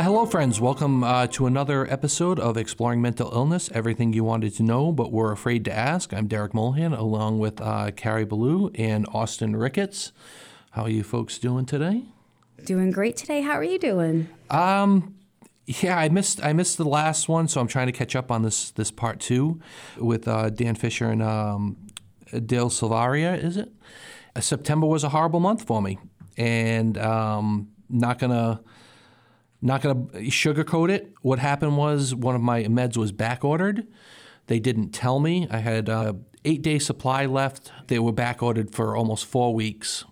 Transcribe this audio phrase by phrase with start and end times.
[0.00, 0.62] Uh, hello, friends.
[0.62, 5.12] Welcome uh, to another episode of Exploring Mental Illness Everything You Wanted to Know But
[5.12, 6.14] Were Afraid to Ask.
[6.14, 10.12] I'm Derek Mulhan, along with uh, Carrie Ballou and Austin Ricketts.
[10.70, 12.04] How are you folks doing today?
[12.64, 13.42] Doing great today.
[13.42, 14.30] How are you doing?
[14.48, 15.16] Um,
[15.66, 18.40] yeah, I missed I missed the last one, so I'm trying to catch up on
[18.40, 19.60] this this part two
[19.98, 21.76] with uh, Dan Fisher and um,
[22.46, 23.36] Dale Silvaria.
[23.36, 23.70] Is it?
[24.34, 25.98] Uh, September was a horrible month for me,
[26.38, 28.62] and um, not gonna
[29.62, 31.12] not gonna sugarcoat it.
[31.22, 33.86] What happened was one of my meds was back ordered.
[34.46, 35.46] They didn't tell me.
[35.50, 37.72] I had a eight day supply left.
[37.88, 40.04] They were back ordered for almost four weeks.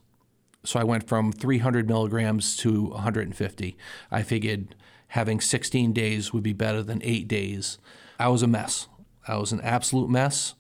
[0.64, 3.76] So I went from 300 milligrams to 150.
[4.10, 4.74] I figured
[5.08, 7.78] having 16 days would be better than eight days.
[8.18, 8.88] I was a mess.
[9.26, 10.54] I was an absolute mess.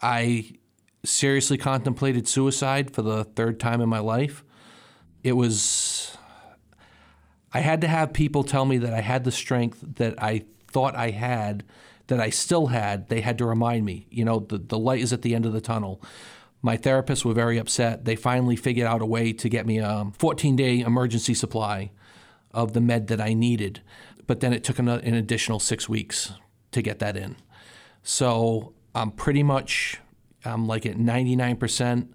[0.00, 0.52] I
[1.04, 4.44] seriously contemplated suicide for the third time in my life.
[5.24, 6.16] It was,
[7.54, 10.96] I had to have people tell me that I had the strength that I thought
[10.96, 11.64] I had,
[12.06, 13.08] that I still had.
[13.08, 15.52] They had to remind me, you know, the, the light is at the end of
[15.52, 16.02] the tunnel.
[16.62, 18.04] My therapists were very upset.
[18.04, 21.90] They finally figured out a way to get me a um, 14 day emergency supply
[22.52, 23.82] of the med that I needed.
[24.26, 26.32] But then it took an, an additional six weeks
[26.70, 27.36] to get that in.
[28.02, 30.00] So I'm pretty much,
[30.44, 32.08] I'm like at 99%.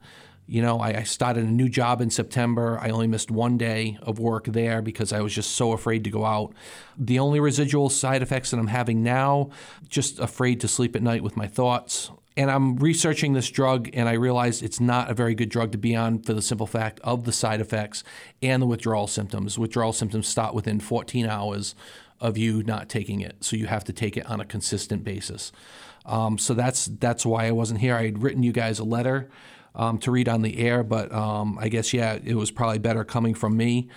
[0.48, 2.80] You know, I, I started a new job in September.
[2.81, 6.09] I only missed one day of work there because I was just so afraid to
[6.09, 6.54] go out.
[6.98, 9.50] The only residual side effects that I'm having now,
[9.89, 14.08] just afraid to sleep at night with my thoughts and I'm researching this drug, and
[14.08, 17.00] I realized it's not a very good drug to be on for the simple fact
[17.04, 18.04] of the side effects
[18.44, 19.58] and the withdrawal symptoms.
[19.58, 21.73] Withdrawal symptoms start within 14 hours
[22.22, 25.52] of you not taking it, so you have to take it on a consistent basis.
[26.06, 27.95] Um, so that's that's why I wasn't here.
[27.95, 29.30] I had written you guys a letter
[29.78, 33.05] um, to read on the air, but um, I guess yeah, it was probably better
[33.05, 33.88] coming from me.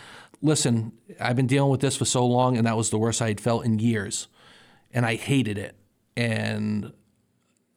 [0.43, 3.29] Listen, I've been dealing with this for so long, and that was the worst I
[3.29, 4.29] had felt in years,
[4.93, 5.75] and I hated it.
[6.17, 6.93] And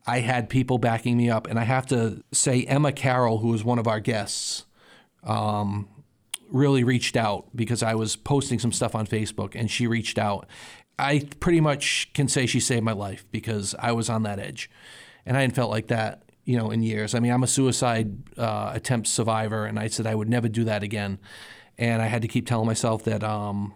[0.06, 1.48] I had people backing me up.
[1.48, 4.66] And I have to say, Emma Carroll, who was one of our guests,
[5.24, 5.88] um,
[6.50, 10.48] really reached out because I was posting some stuff on Facebook and she reached out.
[11.00, 14.70] I pretty much can say she saved my life because I was on that edge.
[15.26, 17.16] And I hadn't felt like that, you know, in years.
[17.16, 20.64] I mean, I'm a suicide uh, attempt survivor, and I said I would never do
[20.66, 21.20] that again.
[21.78, 23.74] And I had to keep telling myself that um,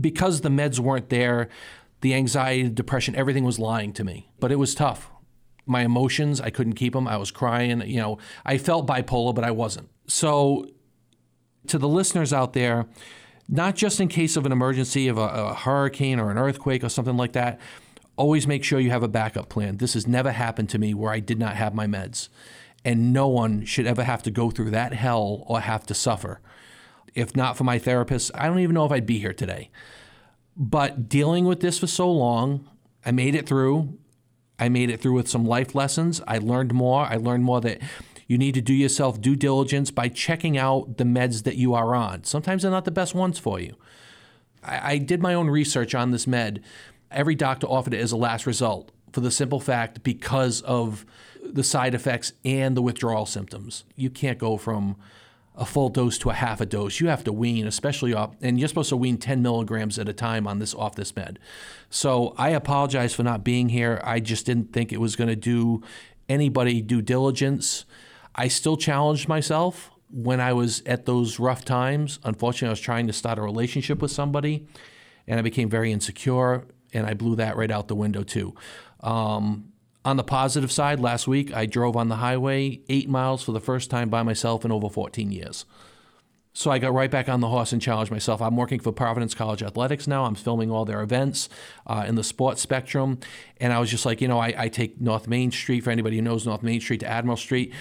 [0.00, 1.48] because the meds weren't there,
[2.00, 4.30] the anxiety, depression, everything was lying to me.
[4.38, 5.10] But it was tough.
[5.64, 7.08] My emotions, I couldn't keep them.
[7.08, 7.82] I was crying.
[7.86, 9.88] You know, I felt bipolar, but I wasn't.
[10.06, 10.68] So,
[11.66, 12.86] to the listeners out there,
[13.48, 16.88] not just in case of an emergency of a, a hurricane or an earthquake or
[16.88, 17.58] something like that,
[18.16, 19.76] always make sure you have a backup plan.
[19.76, 22.28] This has never happened to me where I did not have my meds.
[22.84, 26.40] And no one should ever have to go through that hell or have to suffer.
[27.14, 29.70] If not for my therapist, I don't even know if I'd be here today.
[30.56, 32.68] But dealing with this for so long,
[33.04, 33.98] I made it through.
[34.58, 36.20] I made it through with some life lessons.
[36.26, 37.04] I learned more.
[37.04, 37.80] I learned more that
[38.26, 41.94] you need to do yourself due diligence by checking out the meds that you are
[41.94, 42.24] on.
[42.24, 43.74] Sometimes they're not the best ones for you.
[44.62, 46.62] I, I did my own research on this med.
[47.10, 51.06] Every doctor offered it as a last result for the simple fact because of
[51.42, 53.84] the side effects and the withdrawal symptoms.
[53.94, 54.96] You can't go from
[55.54, 57.00] a full dose to a half a dose.
[57.00, 60.12] You have to wean, especially off, and you're supposed to wean 10 milligrams at a
[60.12, 61.38] time on this off this med.
[61.88, 64.00] So I apologize for not being here.
[64.04, 65.82] I just didn't think it was going to do
[66.28, 67.86] anybody due diligence.
[68.34, 72.18] I still challenged myself when I was at those rough times.
[72.22, 74.66] Unfortunately, I was trying to start a relationship with somebody,
[75.26, 76.66] and I became very insecure,
[76.96, 78.54] and I blew that right out the window too.
[79.00, 79.72] Um,
[80.04, 83.60] on the positive side, last week I drove on the highway eight miles for the
[83.60, 85.64] first time by myself in over 14 years.
[86.52, 88.40] So I got right back on the horse and challenged myself.
[88.40, 90.24] I'm working for Providence College Athletics now.
[90.24, 91.50] I'm filming all their events
[91.86, 93.18] uh, in the sports spectrum.
[93.58, 96.16] And I was just like, you know, I, I take North Main Street for anybody
[96.16, 97.74] who knows North Main Street to Admiral Street.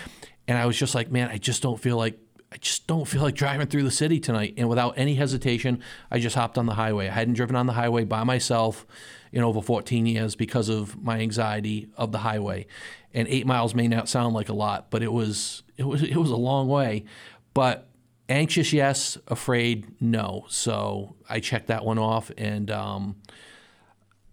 [0.45, 2.19] And I was just like, man, I just don't feel like
[2.51, 4.53] I just don't feel like driving through the city tonight.
[4.57, 7.07] And without any hesitation, I just hopped on the highway.
[7.07, 8.85] I hadn't driven on the highway by myself
[9.31, 12.67] in over 14 years because of my anxiety of the highway.
[13.13, 16.15] And eight miles may not sound like a lot, but it was it was it
[16.15, 17.05] was a long way.
[17.53, 17.87] But
[18.29, 19.17] anxious, yes.
[19.27, 20.45] Afraid, no.
[20.47, 23.15] So I checked that one off, and um,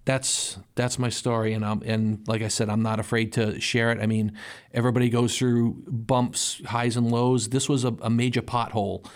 [0.04, 1.52] that's that's my story.
[1.52, 4.00] And um, and like I said, I'm not afraid to share it.
[4.00, 4.32] I mean,
[4.72, 7.50] everybody goes through bumps, highs and lows.
[7.50, 9.06] This was a, a major pothole,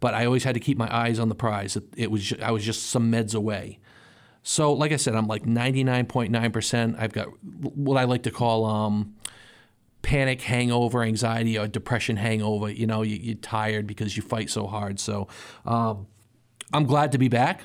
[0.00, 1.76] but I always had to keep my eyes on the prize.
[1.76, 3.78] It, it was I was just some meds away.
[4.46, 7.00] So, like I said, I'm like 99.9%.
[7.00, 9.14] I've got what I like to call um,
[10.02, 12.70] panic hangover, anxiety, or depression hangover.
[12.70, 15.00] You know, you, are tired because you fight so hard.
[15.00, 15.28] So,
[15.64, 16.08] um,
[16.74, 17.62] I'm glad to be back.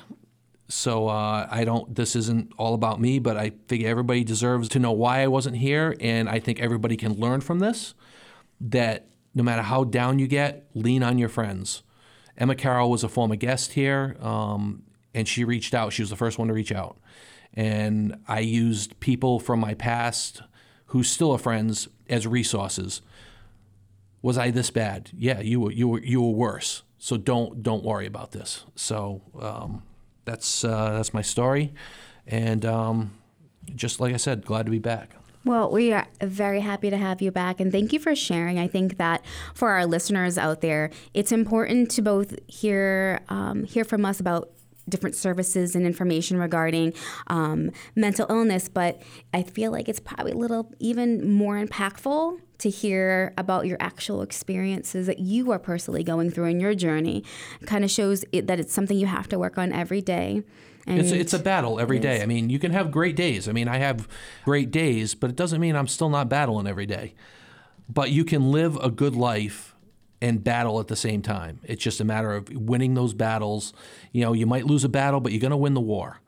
[0.70, 1.94] So uh, I don't.
[1.94, 5.56] This isn't all about me, but I think everybody deserves to know why I wasn't
[5.56, 7.94] here, and I think everybody can learn from this.
[8.60, 11.82] That no matter how down you get, lean on your friends.
[12.36, 15.92] Emma Carroll was a former guest here, um, and she reached out.
[15.92, 16.98] She was the first one to reach out,
[17.52, 20.42] and I used people from my past
[20.86, 23.02] who still are friends as resources.
[24.22, 25.10] Was I this bad?
[25.16, 25.72] Yeah, you were.
[25.72, 26.00] You were.
[26.00, 26.84] You were worse.
[26.98, 28.64] So don't don't worry about this.
[28.76, 29.82] So um,
[30.24, 31.72] that's uh, that's my story,
[32.26, 33.12] and um,
[33.74, 35.16] just like I said, glad to be back.
[35.44, 38.58] Well, we are very happy to have you back and thank you for sharing.
[38.58, 39.24] I think that
[39.54, 44.50] for our listeners out there, it's important to both hear um, hear from us about
[44.90, 46.92] different services and information regarding
[47.28, 49.00] um, mental illness, but
[49.32, 54.22] I feel like it's probably a little even more impactful to hear about your actual
[54.22, 57.24] experiences that you are personally going through in your journey.
[57.60, 60.42] It kind of shows it, that it's something you have to work on every day.
[60.86, 62.22] And it's, it's a battle every day.
[62.22, 63.48] I mean, you can have great days.
[63.48, 64.08] I mean, I have
[64.44, 67.14] great days, but it doesn't mean I'm still not battling every day.
[67.88, 69.69] But you can live a good life
[70.22, 71.60] and battle at the same time.
[71.64, 73.72] It's just a matter of winning those battles.
[74.12, 76.20] You know, you might lose a battle, but you're going to win the war.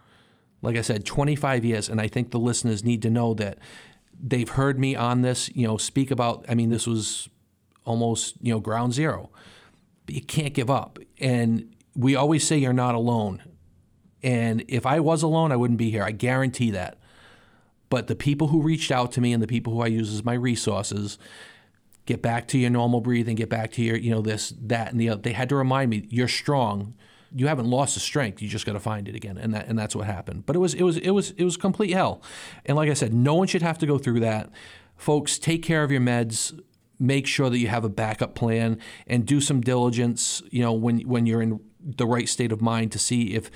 [0.62, 3.58] Like I said, 25 years, and I think the listeners need to know that
[4.22, 7.28] they've heard me on this, you know, speak about, I mean, this was
[7.84, 9.30] almost, you know, ground zero.
[10.06, 10.98] But you can't give up.
[11.20, 13.42] And we always say you're not alone.
[14.22, 16.04] And if I was alone, I wouldn't be here.
[16.04, 16.98] I guarantee that.
[17.90, 20.24] But the people who reached out to me and the people who I use as
[20.24, 21.18] my resources,
[22.06, 25.00] get back to your normal breathing, get back to your, you know, this, that, and
[25.00, 25.22] the other.
[25.22, 26.94] They had to remind me, you're strong.
[27.34, 28.43] You haven't lost the strength.
[28.43, 30.44] You just got to find it again, and that, and that's what happened.
[30.44, 32.22] But it was, it was, it was, it was complete hell.
[32.66, 34.50] And like I said, no one should have to go through that.
[34.96, 36.60] Folks, take care of your meds.
[36.99, 40.43] Make sure that you have a backup plan, and do some diligence.
[40.50, 43.50] You know, when when you're in the right state of mind to see if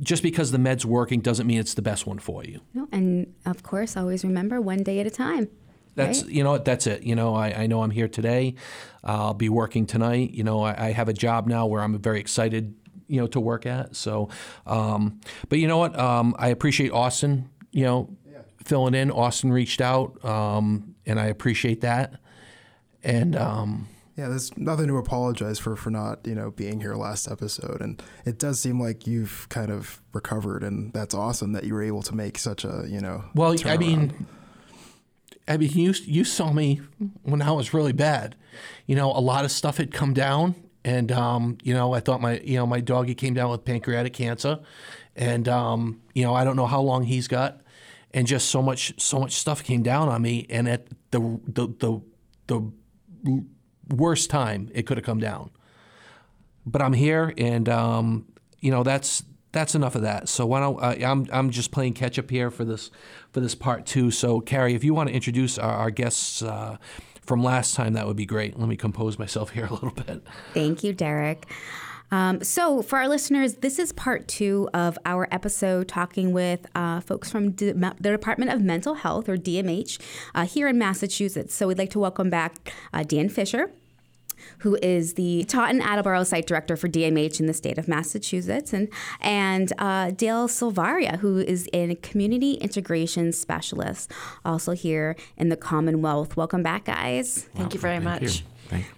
[0.00, 2.60] just because the med's working doesn't mean it's the best one for you.
[2.74, 5.48] No, and of course, always remember one day at a time.
[5.94, 6.32] That's right?
[6.32, 7.02] you know that's it.
[7.02, 8.54] You know I, I know I'm here today.
[9.02, 10.32] I'll be working tonight.
[10.32, 12.74] You know I, I, have a job now where I'm very excited.
[13.06, 13.96] You know to work at.
[13.96, 14.28] So,
[14.66, 15.98] um, but you know what?
[15.98, 17.50] Um, I appreciate Austin.
[17.70, 18.38] You know, yeah.
[18.64, 19.10] filling in.
[19.10, 22.14] Austin reached out, um, and I appreciate that.
[23.02, 27.28] And um, yeah, there's nothing to apologize for for not you know being here last
[27.28, 31.74] episode, and it does seem like you've kind of recovered, and that's awesome that you
[31.74, 33.24] were able to make such a you know.
[33.34, 34.26] Well, I mean,
[35.46, 36.80] I mean, you you saw me
[37.22, 38.34] when I was really bad.
[38.86, 40.54] You know, a lot of stuff had come down,
[40.84, 44.14] and um, you know, I thought my you know my doggy came down with pancreatic
[44.14, 44.60] cancer,
[45.16, 47.60] and um, you know, I don't know how long he's got,
[48.12, 51.68] and just so much so much stuff came down on me, and at the the
[51.78, 52.00] the
[52.46, 53.44] the
[53.94, 55.50] worst time it could have come down.
[56.64, 58.26] But I'm here, and um,
[58.60, 59.22] you know that's
[59.54, 60.28] that's enough of that.
[60.28, 62.90] So why don't uh, I'm I'm just playing catch up here for this
[63.30, 64.10] for this part two.
[64.10, 66.76] So Carrie, if you want to introduce our, our guests uh,
[67.22, 68.58] from last time, that would be great.
[68.58, 70.22] Let me compose myself here a little bit.
[70.52, 71.46] Thank you, Derek.
[72.10, 77.00] Um, so, for our listeners, this is part two of our episode talking with uh,
[77.00, 80.00] folks from D- the Department of Mental Health, or DMH,
[80.34, 81.54] uh, here in Massachusetts.
[81.54, 83.72] So, we'd like to welcome back uh, Dan Fisher
[84.58, 88.88] who is the Taunton Attleboro site director for DMH in the state of Massachusetts, and
[89.20, 94.10] and uh, Dale Silvaria, who is a community integration specialist,
[94.44, 96.36] also here in the Commonwealth.
[96.36, 97.48] Welcome back, guys.
[97.54, 98.40] Thank you very Thank much.
[98.40, 98.46] You.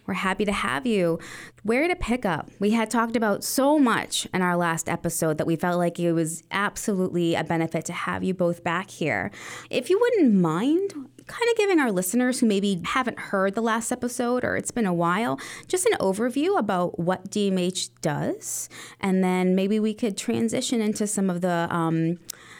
[0.06, 1.18] We're happy to have you.
[1.62, 2.50] Where to pick up?
[2.58, 6.12] We had talked about so much in our last episode that we felt like it
[6.12, 9.30] was absolutely a benefit to have you both back here.
[9.70, 10.92] If you wouldn't mind,
[11.26, 14.87] kind of giving our listeners who maybe haven't heard the last episode or it's been
[14.87, 18.68] a while just an overview about what DMH does,
[19.00, 22.18] and then maybe we could transition into some of the um,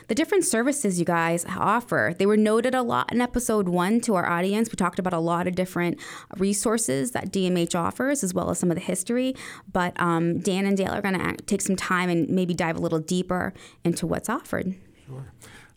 [0.09, 2.15] the different services you guys offer.
[2.17, 4.71] They were noted a lot in episode one to our audience.
[4.71, 5.99] We talked about a lot of different
[6.37, 9.35] resources that DMH offers, as well as some of the history.
[9.73, 12.81] But um, Dan and Dale are going to take some time and maybe dive a
[12.81, 13.53] little deeper
[13.85, 14.75] into what's offered.
[15.07, 15.33] Sure.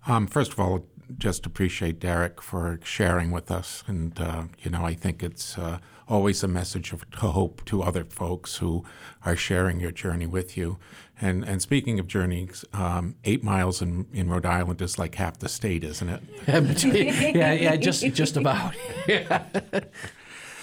[0.08, 0.86] Um, first of all,
[1.18, 3.84] just appreciate Derek for sharing with us.
[3.88, 8.04] And, uh, you know, I think it's uh, always a message of hope to other
[8.04, 8.84] folks who
[9.26, 10.78] are sharing your journey with you.
[11.22, 15.40] And, and speaking of journeys, um, eight miles in, in Rhode Island is like half
[15.40, 16.24] the state, isn't it?
[17.36, 18.74] yeah, yeah, just, just about.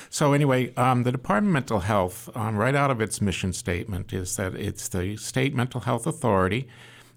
[0.08, 4.12] So anyway, um, the Department of Mental Health, um, right out of its mission statement,
[4.12, 6.68] is that it's the state mental health authority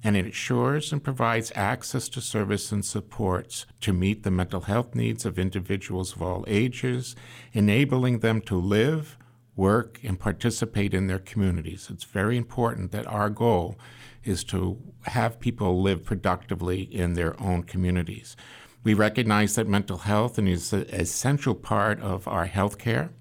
[0.03, 4.95] and it ensures and provides access to service and supports to meet the mental health
[4.95, 7.15] needs of individuals of all ages,
[7.53, 9.17] enabling them to live,
[9.59, 11.89] work, and participate in their communities.
[11.91, 13.77] It's very important that our goal
[14.23, 18.37] is to have people live productively in their own communities.
[18.83, 23.11] We recognize that mental health is an essential part of our health care,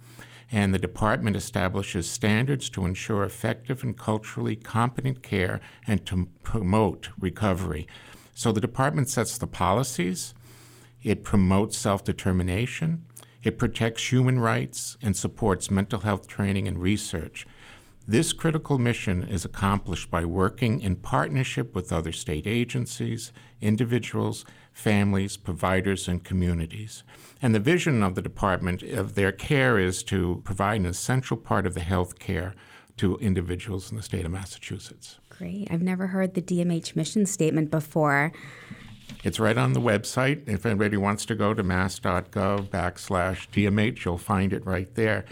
[0.50, 7.09] and the department establishes standards to ensure effective and culturally competent care and to promote
[7.18, 7.88] recovery.
[8.33, 10.35] So the department sets the policies,
[11.02, 13.04] it promotes self determination,
[13.42, 17.47] it protects human rights, and supports mental health training and research.
[18.07, 25.37] This critical mission is accomplished by working in partnership with other state agencies, individuals, families,
[25.37, 27.02] providers, and communities.
[27.42, 31.66] And the vision of the department of their care is to provide an essential part
[31.66, 32.54] of the health care
[32.97, 35.18] to individuals in the state of Massachusetts.
[35.28, 35.68] Great.
[35.71, 38.33] I've never heard the DMH mission statement before.
[39.25, 40.49] It's right on the website.
[40.49, 45.25] If anybody wants to go to mass.gov backslash DMH, you'll find it right there.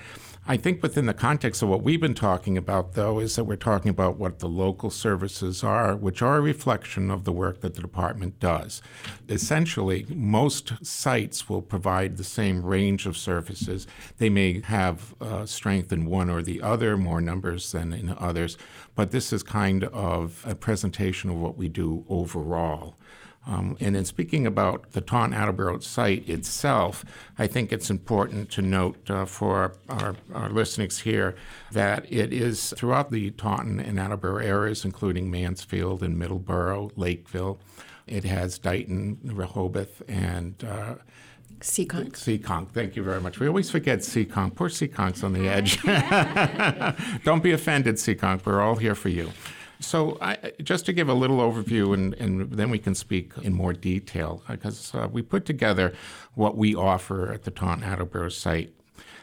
[0.48, 3.56] I think within the context of what we've been talking about, though, is that we're
[3.56, 7.74] talking about what the local services are, which are a reflection of the work that
[7.74, 8.80] the department does.
[9.28, 13.88] Essentially, most sites will provide the same range of services.
[14.18, 18.56] They may have uh, strength in one or the other, more numbers than in others,
[18.94, 22.94] but this is kind of a presentation of what we do overall.
[23.46, 27.04] Um, and in speaking about the Taunton Attleboro site itself,
[27.38, 31.36] I think it's important to note uh, for our, our, listeners here
[31.70, 37.60] that it is throughout the Taunton and Attleboro areas, including Mansfield and Middleborough, Lakeville.
[38.08, 40.94] It has Dighton, Rehoboth, and uh,
[41.60, 42.12] Seekonk.
[42.12, 42.70] Seekonk.
[42.70, 43.38] Thank you very much.
[43.38, 44.56] We always forget Seekonk.
[44.56, 45.80] Poor Seekonk's on the edge.
[47.24, 48.44] Don't be offended, Seekonk.
[48.44, 49.30] We're all here for you.
[49.80, 53.52] So, I, just to give a little overview, and, and, then we can speak in
[53.52, 55.92] more detail, because uh, we put together
[56.34, 58.72] what we offer at the Taunton Attleboro site.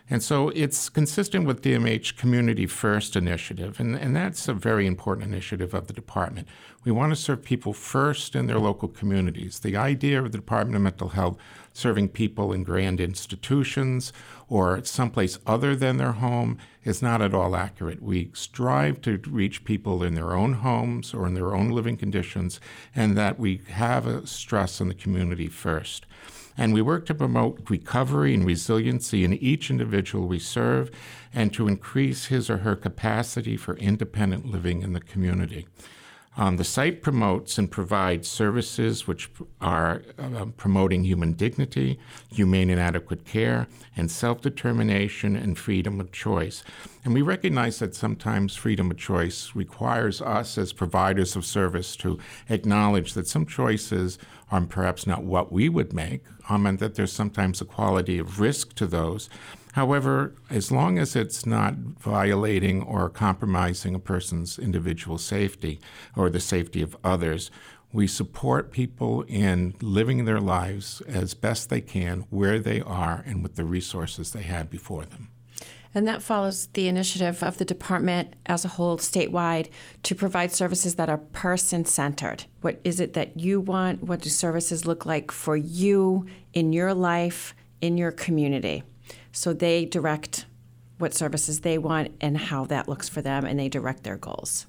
[0.09, 5.27] And so it's consistent with DMH Community First initiative, and, and that's a very important
[5.27, 6.47] initiative of the department.
[6.83, 9.59] We want to serve people first in their local communities.
[9.59, 11.37] The idea of the Department of Mental Health
[11.71, 14.11] serving people in grand institutions
[14.49, 18.01] or someplace other than their home is not at all accurate.
[18.01, 22.59] We strive to reach people in their own homes or in their own living conditions,
[22.95, 26.05] and that we have a stress on the community first.
[26.57, 30.91] And we work to promote recovery and resiliency in each individual we serve
[31.33, 35.67] and to increase his or her capacity for independent living in the community.
[36.35, 39.29] Um, the site promotes and provides services which
[39.61, 41.99] are uh, promoting human dignity,
[42.31, 46.63] humane and adequate care, and self determination and freedom of choice.
[47.05, 52.17] And we recognize that sometimes freedom of choice requires us as providers of service to
[52.49, 54.17] acknowledge that some choices
[54.51, 58.39] are perhaps not what we would make, um, and that there's sometimes a quality of
[58.39, 59.29] risk to those.
[59.73, 65.79] However, as long as it's not violating or compromising a person's individual safety
[66.15, 67.49] or the safety of others,
[67.91, 73.41] we support people in living their lives as best they can where they are and
[73.41, 75.29] with the resources they had before them.
[75.95, 79.69] And that follows the initiative of the department as a whole statewide
[80.03, 82.45] to provide services that are person centered.
[82.61, 84.03] What is it that you want?
[84.03, 88.83] What do services look like for you in your life, in your community?
[89.33, 90.45] So they direct
[90.99, 94.67] what services they want and how that looks for them, and they direct their goals.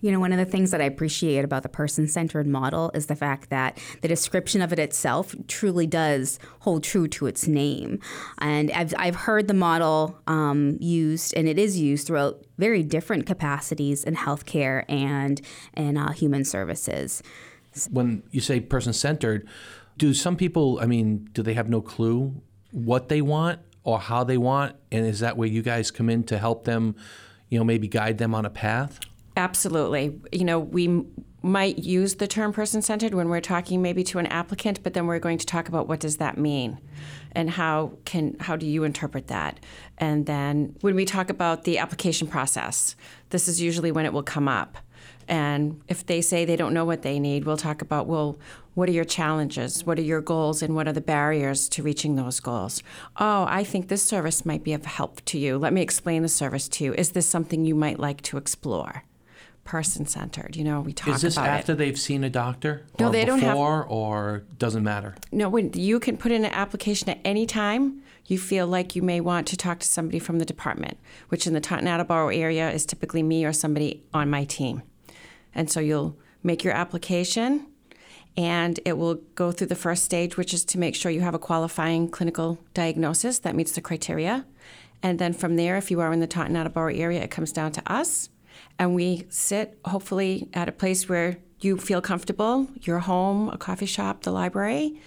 [0.00, 3.06] You know, one of the things that I appreciate about the person centered model is
[3.06, 8.00] the fact that the description of it itself truly does hold true to its name.
[8.38, 13.26] And I've, I've heard the model um, used, and it is used throughout very different
[13.26, 15.40] capacities in healthcare and
[15.74, 17.22] in uh, human services.
[17.90, 19.48] When you say person centered,
[19.96, 23.60] do some people, I mean, do they have no clue what they want?
[23.86, 24.74] Or how they want?
[24.90, 26.96] And is that where you guys come in to help them,
[27.48, 28.98] you know, maybe guide them on a path?
[29.36, 30.18] Absolutely.
[30.32, 31.04] You know, we
[31.40, 35.06] might use the term person centered when we're talking maybe to an applicant, but then
[35.06, 36.80] we're going to talk about what does that mean
[37.30, 39.60] and how can how do you interpret that?
[39.98, 42.96] And then when we talk about the application process,
[43.30, 44.78] this is usually when it will come up.
[45.28, 48.38] And if they say they don't know what they need, we'll talk about, well,
[48.74, 49.84] what are your challenges?
[49.84, 50.62] What are your goals?
[50.62, 52.82] And what are the barriers to reaching those goals?
[53.16, 55.58] Oh, I think this service might be of help to you.
[55.58, 56.94] Let me explain the service to you.
[56.94, 59.04] Is this something you might like to explore?
[59.64, 60.54] Person centered.
[60.54, 61.76] You know, we talk about Is this after it.
[61.76, 62.86] they've seen a doctor?
[63.00, 65.16] No, or they don't have- before, or doesn't matter?
[65.32, 69.02] No, when you can put in an application at any time you feel like you
[69.02, 72.70] may want to talk to somebody from the department, which in the Taunton Attleboro area
[72.70, 74.82] is typically me or somebody on my team.
[75.56, 77.66] And so you'll make your application
[78.36, 81.34] and it will go through the first stage, which is to make sure you have
[81.34, 84.44] a qualifying clinical diagnosis that meets the criteria.
[85.02, 87.72] And then from there, if you are in the Taunton Attleboro area, it comes down
[87.72, 88.28] to us.
[88.78, 93.86] and we sit hopefully at a place where you feel comfortable your home, a coffee
[93.86, 95.00] shop, the library.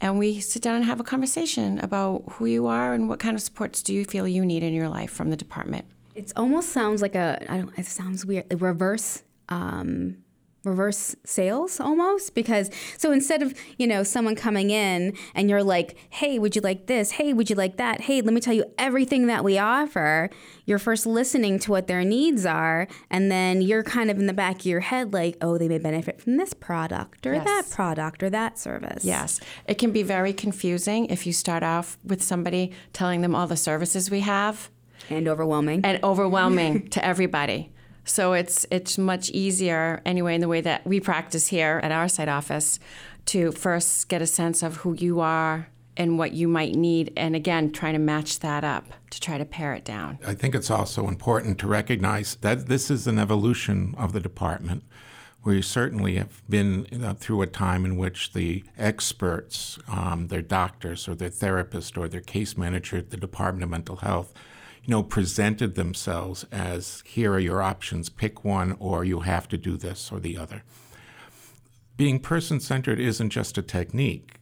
[0.00, 3.34] And we sit down and have a conversation about who you are and what kind
[3.34, 5.86] of supports do you feel you need in your life from the department.
[6.14, 10.16] It almost sounds like a, I don't, it sounds weird, reverse um,
[10.64, 12.34] reverse sales almost?
[12.34, 16.60] Because so instead of you know someone coming in and you're like hey would you
[16.60, 17.12] like this?
[17.12, 18.02] Hey would you like that?
[18.02, 20.28] Hey let me tell you everything that we offer.
[20.66, 24.32] You're first listening to what their needs are and then you're kind of in the
[24.34, 27.44] back of your head like oh they may benefit from this product or Yes.
[27.44, 29.04] that product or that service.
[29.04, 33.46] Yes, it can be very confusing if you start off with somebody telling them all
[33.46, 34.70] the services we have.
[35.08, 35.82] And overwhelming.
[35.84, 37.72] And overwhelming to everybody.
[38.08, 42.08] So it's it's much easier anyway in the way that we practice here at our
[42.08, 42.80] site office
[43.26, 47.36] to first get a sense of who you are and what you might need and
[47.36, 50.18] again trying to match that up to try to pare it down.
[50.26, 54.84] I think it's also important to recognize that this is an evolution of the department.
[55.44, 56.84] We certainly have been
[57.18, 62.20] through a time in which the experts, um, their doctors or their therapist or their
[62.20, 64.32] case manager at the Department of Mental Health,
[64.88, 69.58] you know, presented themselves as here are your options, pick one, or you have to
[69.58, 70.62] do this or the other.
[71.98, 74.36] Being person centered isn't just a technique.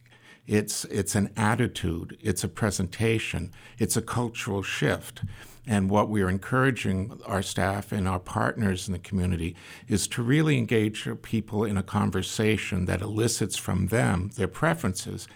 [0.45, 5.21] It's, it's an attitude, it's a presentation, it's a cultural shift.
[5.67, 9.53] And what we're encouraging our staff and our partners in the community
[9.89, 15.27] is to really engage people in a conversation that elicits from them their preferences.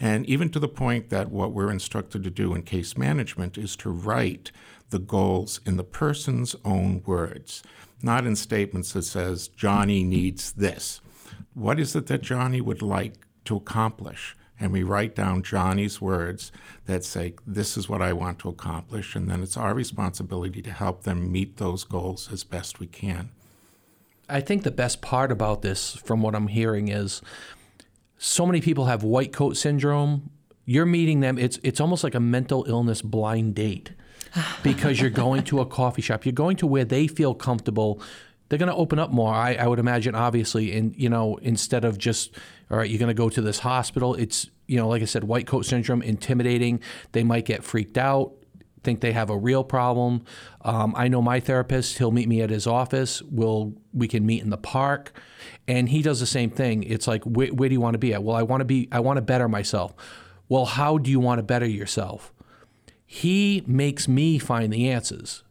[0.00, 3.74] And even to the point that what we're instructed to do in case management is
[3.76, 4.52] to write
[4.90, 7.62] the goals in the person's own words,
[8.02, 11.00] not in statements that says, Johnny needs this.
[11.54, 13.14] What is it that Johnny would like
[13.46, 14.36] to accomplish?
[14.60, 16.50] And we write down Johnny's words
[16.86, 19.14] that say, This is what I want to accomplish.
[19.14, 23.30] And then it's our responsibility to help them meet those goals as best we can.
[24.28, 27.22] I think the best part about this, from what I'm hearing, is
[28.18, 30.30] so many people have white coat syndrome.
[30.64, 31.38] You're meeting them.
[31.38, 33.92] It's it's almost like a mental illness blind date
[34.62, 36.26] because you're going to a coffee shop.
[36.26, 38.02] You're going to where they feel comfortable.
[38.48, 39.32] They're going to open up more.
[39.32, 42.36] I, I would imagine, obviously, and you know, instead of just
[42.70, 44.14] all right, you're going to go to this hospital.
[44.14, 46.80] It's you know, like I said, white coat syndrome, intimidating.
[47.12, 48.34] They might get freaked out
[48.82, 50.24] think they have a real problem.
[50.62, 51.98] Um, I know my therapist.
[51.98, 53.22] He'll meet me at his office.
[53.22, 55.12] We'll we can meet in the park,
[55.68, 56.82] and he does the same thing.
[56.82, 58.22] It's like, where, where do you want to be at?
[58.24, 58.88] Well, I want to be.
[58.90, 59.94] I want to better myself.
[60.48, 62.32] Well, how do you want to better yourself?
[63.04, 65.44] He makes me find the answers.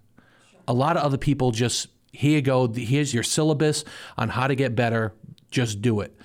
[0.67, 2.67] A lot of other people just here you go.
[2.67, 3.85] Here's your syllabus
[4.17, 5.13] on how to get better.
[5.51, 6.17] Just do it.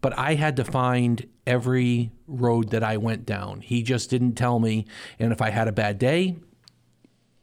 [0.00, 3.60] But I had to find every road that I went down.
[3.60, 4.86] He just didn't tell me.
[5.18, 6.36] And if I had a bad day,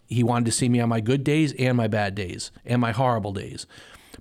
[0.08, 2.92] he wanted to see me on my good days and my bad days and my
[2.92, 3.68] horrible days.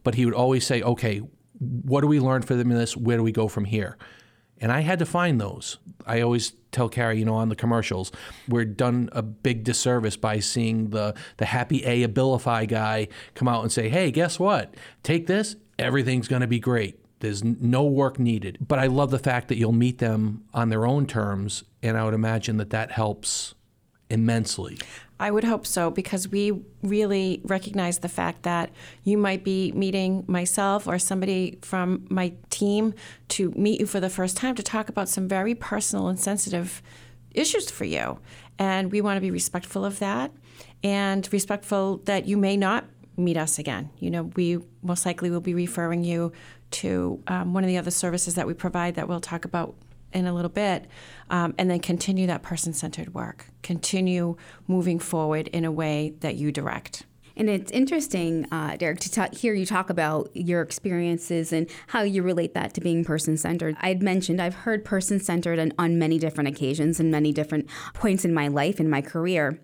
[0.05, 1.23] But he would always say, okay,
[1.61, 2.97] what do we learn from this?
[2.97, 3.97] Where do we go from here?
[4.61, 5.79] And I had to find those.
[6.07, 8.13] I always tell Carrie, you know, on the commercials,
[8.49, 13.63] we're done a big disservice by seeing the, the happy A Abilify guy come out
[13.63, 14.75] and say, hey, guess what?
[15.03, 16.99] Take this, everything's going to be great.
[17.21, 18.59] There's no work needed.
[18.67, 22.05] But I love the fact that you'll meet them on their own terms, and I
[22.05, 23.55] would imagine that that helps
[24.09, 24.79] immensely.
[25.21, 28.71] I would hope so because we really recognize the fact that
[29.05, 32.95] you might be meeting myself or somebody from my team
[33.29, 36.83] to meet you for the first time to talk about some very personal and sensitive
[37.33, 38.19] issues for you.
[38.59, 40.33] And we want to be respectful of that
[40.83, 42.87] and respectful that you may not
[43.19, 43.91] meet us again.
[43.99, 46.33] You know, we most likely will be referring you
[46.71, 49.75] to um, one of the other services that we provide that we'll talk about
[50.13, 50.87] in a little bit,
[51.29, 53.47] um, and then continue that person centered work.
[53.63, 57.05] Continue moving forward in a way that you direct.
[57.37, 62.03] And it's interesting, uh, Derek, to ta- hear you talk about your experiences and how
[62.03, 63.77] you relate that to being person centered.
[63.81, 68.25] I'd mentioned I've heard person centered on, on many different occasions and many different points
[68.27, 69.59] in my life and my career.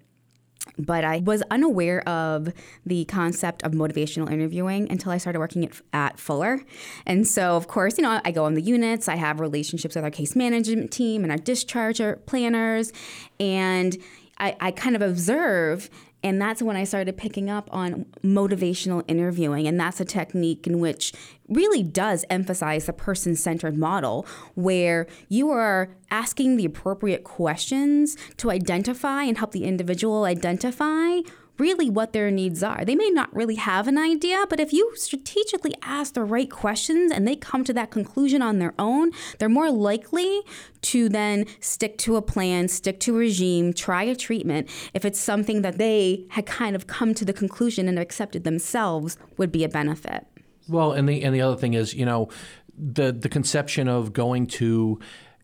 [0.79, 2.53] But I was unaware of
[2.85, 6.61] the concept of motivational interviewing until I started working at, at Fuller.
[7.07, 10.05] And so, of course, you know, I go on the units, I have relationships with
[10.05, 12.93] our case management team and our discharger uh, planners,
[13.41, 13.97] and
[14.39, 15.89] I, I kind of observe
[16.27, 19.69] and that's when I started picking up on motivational interviewing.
[19.69, 21.13] And that's a technique in which
[21.49, 28.51] really does emphasize the person centered model where you are asking the appropriate questions to
[28.51, 31.21] identify and help the individual identify
[31.59, 32.85] really what their needs are.
[32.85, 37.13] They may not really have an idea, but if you strategically ask the right questions
[37.13, 40.43] and they come to that conclusion on their own, they're more likely
[40.83, 45.19] to then stick to a plan, stick to a regime, try a treatment if it's
[45.19, 49.65] something that they had kind of come to the conclusion and accepted themselves would be
[49.65, 50.27] a benefit.
[50.69, 52.29] Well, and the and the other thing is, you know,
[52.77, 54.99] the the conception of going to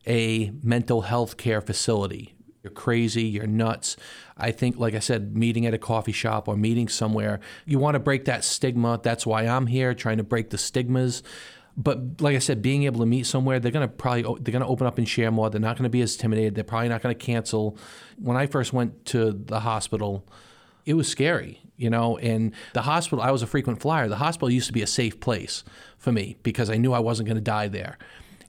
[0.05, 2.35] a mental health care facility.
[2.63, 3.97] You're crazy, you're nuts.
[4.37, 7.95] I think, like I said, meeting at a coffee shop or meeting somewhere, you want
[7.95, 8.99] to break that stigma.
[9.03, 11.23] That's why I'm here, trying to break the stigmas.
[11.75, 14.87] But like I said, being able to meet somewhere, they're gonna probably they're gonna open
[14.87, 15.49] up and share more.
[15.49, 16.55] They're not gonna be as intimidated.
[16.55, 17.77] They're probably not gonna cancel.
[18.17, 20.25] When I first went to the hospital,
[20.85, 22.17] it was scary, you know.
[22.17, 24.07] And the hospital, I was a frequent flyer.
[24.07, 25.63] The hospital used to be a safe place
[25.97, 27.97] for me because I knew I wasn't going to die there.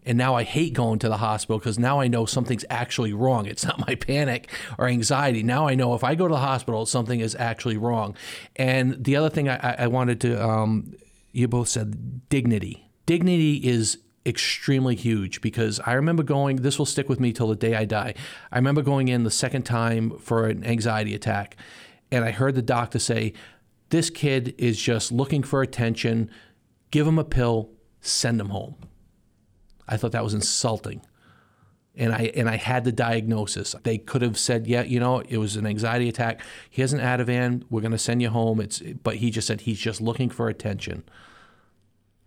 [0.07, 3.47] And now I hate going to the hospital because now I know something's actually wrong.
[3.47, 5.43] It's not my panic or anxiety.
[5.43, 8.15] Now I know if I go to the hospital, something is actually wrong.
[8.57, 10.95] And the other thing I, I wanted to, um,
[11.33, 12.91] you both said dignity.
[13.07, 17.57] Dignity is extremely huge because I remember going, this will stick with me till the
[17.57, 18.15] day I die.
[18.51, 21.57] I remember going in the second time for an anxiety attack,
[22.11, 23.35] and I heard the doctor say,
[23.91, 26.31] This kid is just looking for attention.
[26.91, 28.77] Give him a pill, send him home.
[29.89, 31.03] I thought that was insulting.
[31.97, 33.77] And I and I had the diagnosis.
[33.85, 36.41] They could have said, "Yeah, you know, it was an anxiety attack.
[36.69, 37.63] He has an Ativan.
[37.71, 40.49] We're going to send you home." It's but he just said he's just looking for
[40.49, 41.05] attention.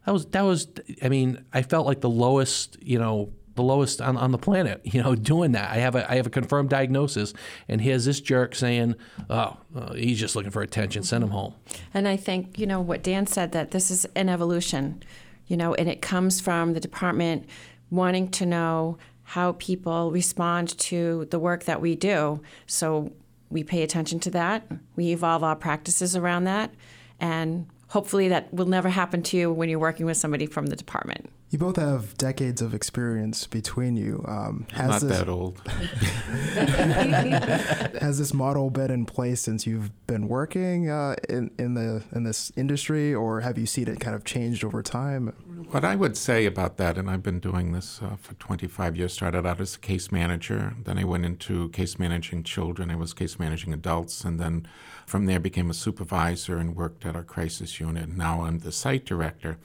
[0.06, 0.70] That was that was.
[1.04, 4.82] I mean, I felt like the lowest, you know, the lowest on, on the planet.
[4.98, 5.70] You know, doing that.
[5.70, 7.34] I have a I have a confirmed diagnosis,
[7.68, 8.96] and here's this jerk saying,
[9.30, 11.04] "Oh, uh, he's just looking for attention.
[11.04, 11.56] Send him home."
[11.94, 15.04] And I think you know what Dan said that this is an evolution,
[15.48, 17.48] you know, and it comes from the department
[17.90, 22.42] wanting to know how people respond to the work that we do.
[22.66, 23.12] So
[23.50, 24.66] we pay attention to that.
[24.96, 26.74] We evolve our practices around that,
[27.20, 30.76] and hopefully that will never happen to you when you're working with somebody from the
[30.76, 31.30] department.
[31.50, 34.22] You both have decades of experience between you.
[34.28, 35.58] Um, has Not this, that old.
[38.02, 42.26] has this model been in place since you've been working uh, in in the in
[42.26, 45.28] this industry, or have you seen it kind of changed over time?
[45.72, 49.14] What I would say about that, and I've been doing this uh, for 25 years.
[49.14, 52.92] Started out as a case manager, then I went into case managing children.
[52.92, 54.68] I was case managing adults, and then
[55.06, 58.10] from there became a supervisor and worked at our crisis unit.
[58.10, 59.60] Now I'm the site director.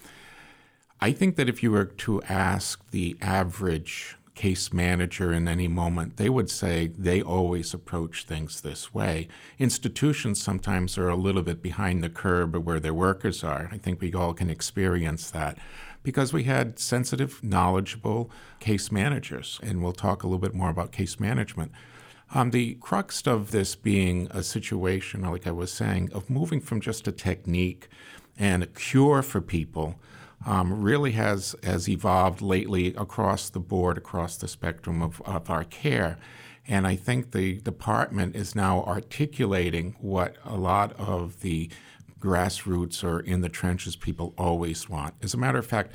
[1.03, 6.17] I think that if you were to ask the average case manager in any moment,
[6.17, 9.27] they would say they always approach things this way.
[9.59, 13.69] Institutions sometimes are a little bit behind the curve of where their workers are.
[13.73, 15.59] I think we all can experience that
[16.05, 19.59] because we had sensitive, knowledgeable case managers.
[19.61, 21.73] And we'll talk a little bit more about case management.
[22.33, 26.81] Um, the crux of this being a situation, like I was saying, of moving from
[26.81, 27.89] just a technique
[28.39, 29.97] and a cure for people
[30.47, 35.65] um, really has, has evolved lately across the board, across the spectrum of, of our
[35.65, 36.19] care.
[36.67, 41.71] And I think the department is now articulating what a lot of the
[42.19, 45.15] grassroots or in the trenches people always want.
[45.23, 45.93] As a matter of fact,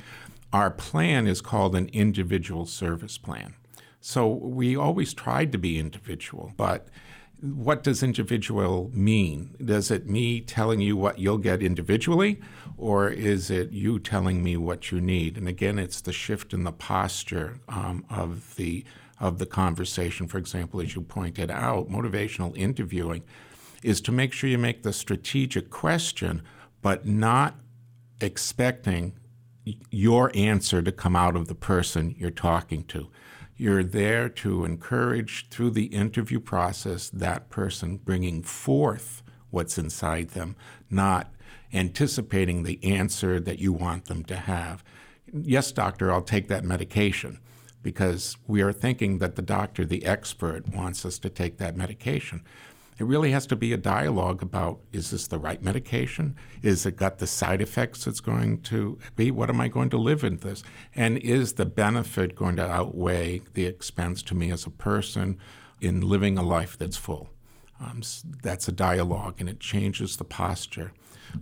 [0.52, 3.54] our plan is called an individual service plan.
[4.00, 6.88] So we always tried to be individual, but
[7.40, 9.54] what does individual mean?
[9.64, 12.40] Does it me telling you what you'll get individually,
[12.78, 15.36] or is it you telling me what you need?
[15.36, 18.84] And again, it's the shift in the posture um, of the
[19.20, 20.28] of the conversation.
[20.28, 23.24] For example, as you pointed out, motivational interviewing
[23.82, 26.40] is to make sure you make the strategic question,
[26.82, 27.56] but not
[28.20, 29.14] expecting
[29.90, 33.08] your answer to come out of the person you're talking to.
[33.56, 40.54] You're there to encourage through the interview process that person bringing forth what's inside them,
[40.90, 41.32] not
[41.72, 44.82] anticipating the answer that you want them to have.
[45.32, 47.38] Yes, doctor, I'll take that medication
[47.82, 52.42] because we are thinking that the doctor, the expert, wants us to take that medication.
[52.98, 56.34] It really has to be a dialogue about is this the right medication?
[56.62, 59.30] Is it got the side effects it's going to be?
[59.30, 60.64] What am I going to live in this?
[60.96, 65.38] And is the benefit going to outweigh the expense to me as a person
[65.80, 67.30] in living a life that's full?
[67.80, 68.02] Um,
[68.42, 70.92] that's a dialogue, and it changes the posture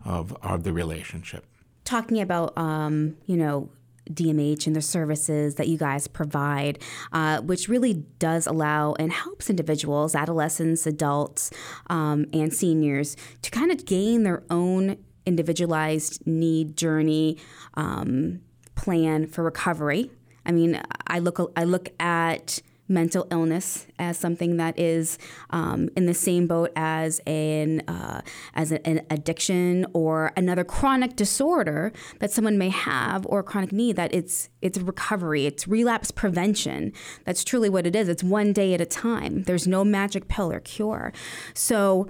[0.04, 1.46] of, of the relationship.
[1.84, 3.70] Talking about, um, you know,
[4.10, 6.78] DMH and the services that you guys provide,
[7.12, 11.50] uh, which really does allow and helps individuals, adolescents, adults,
[11.88, 17.36] um, and seniors to kind of gain their own individualized need journey
[17.74, 18.40] um,
[18.76, 20.10] plan for recovery.
[20.44, 25.18] I mean, I look I look at mental illness as something that is
[25.50, 28.20] um, in the same boat as an uh,
[28.54, 33.96] as an addiction or another chronic disorder that someone may have or a chronic need
[33.96, 36.92] that it's it's recovery it's relapse prevention.
[37.24, 38.08] That's truly what it is.
[38.08, 39.42] It's one day at a time.
[39.44, 41.12] There's no magic pill or cure.
[41.54, 42.08] So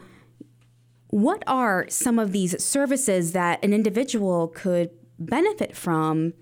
[1.08, 6.34] what are some of these services that an individual could benefit from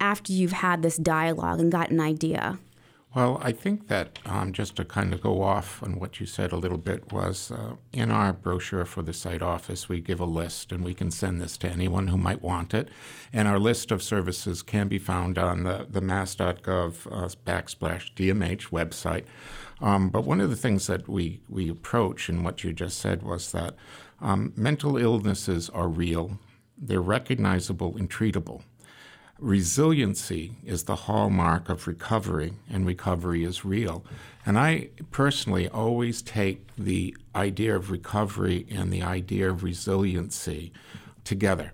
[0.00, 2.58] after you've had this dialogue and got an idea
[3.16, 6.52] well, I think that um, just to kind of go off on what you said
[6.52, 10.26] a little bit was uh, in our brochure for the site office, we give a
[10.26, 12.90] list, and we can send this to anyone who might want it.
[13.32, 18.68] And our list of services can be found on the, the mass.gov uh, backslash DMH
[18.68, 19.24] website.
[19.80, 23.22] Um, but one of the things that we, we approach in what you just said
[23.22, 23.76] was that
[24.20, 26.38] um, mental illnesses are real,
[26.76, 28.60] they're recognizable and treatable.
[29.38, 34.02] Resiliency is the hallmark of recovery, and recovery is real.
[34.46, 40.72] And I personally always take the idea of recovery and the idea of resiliency
[41.24, 41.72] together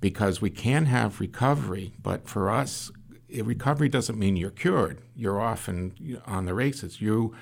[0.00, 2.90] because we can have recovery, but for us,
[3.30, 4.98] eh, recovery doesn't mean you're cured.
[5.14, 7.02] You're often on the races.
[7.02, 7.34] You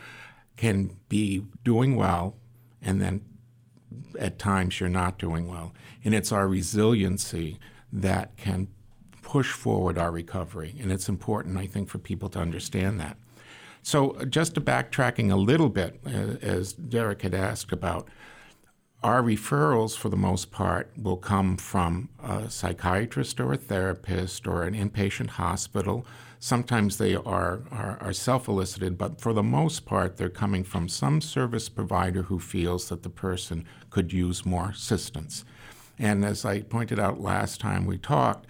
[0.56, 2.36] can be doing well,
[2.80, 3.24] and then
[4.18, 5.72] at times you're not doing well.
[6.04, 7.58] And it's our resiliency
[7.92, 8.68] that can
[9.32, 10.74] push forward our recovery.
[10.78, 13.16] And it's important, I think, for people to understand that.
[13.82, 18.08] So, just to backtracking a little bit, uh, as Derek had asked about,
[19.02, 24.64] our referrals, for the most part, will come from a psychiatrist or a therapist or
[24.64, 26.04] an inpatient hospital.
[26.38, 30.90] Sometimes they are, are, are self elicited, but for the most part, they're coming from
[30.90, 35.46] some service provider who feels that the person could use more assistance.
[35.98, 38.46] And as I pointed out last time we talked,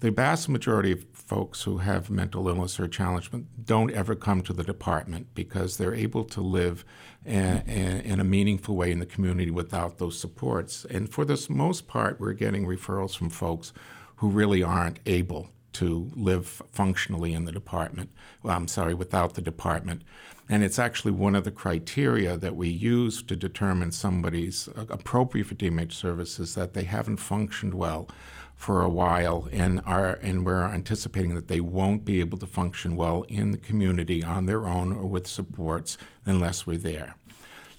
[0.00, 4.52] the vast majority of folks who have mental illness or challengement don't ever come to
[4.52, 6.84] the department because they're able to live
[7.24, 7.60] in,
[8.04, 10.84] in, a meaningful way in the community without those supports.
[10.90, 13.72] And for the most part, we're getting referrals from folks
[14.16, 18.10] who really aren't able to live functionally in the department.
[18.42, 20.02] Well, I'm sorry, without the department.
[20.48, 25.46] And it's actually one of the criteria that we use to determine somebody's uh, appropriate
[25.46, 28.08] for DMH services that they haven't functioned well
[28.54, 32.96] for a while and are and we're anticipating that they won't be able to function
[32.96, 37.14] well in the community on their own or with supports unless we're there.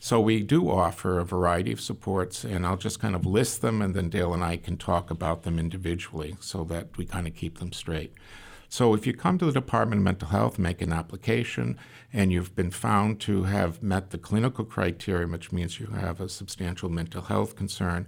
[0.06, 3.82] So we do offer a variety of supports, and I'll just kind of list them,
[3.82, 7.34] and then Dale and I can talk about them individually so that we kind of
[7.34, 8.14] keep them straight.
[8.70, 11.76] So if you come to the Department of Mental Health, make an application,
[12.14, 16.30] and you've been found to have met the clinical criteria, which means you have a
[16.30, 18.08] substantial mental health concern,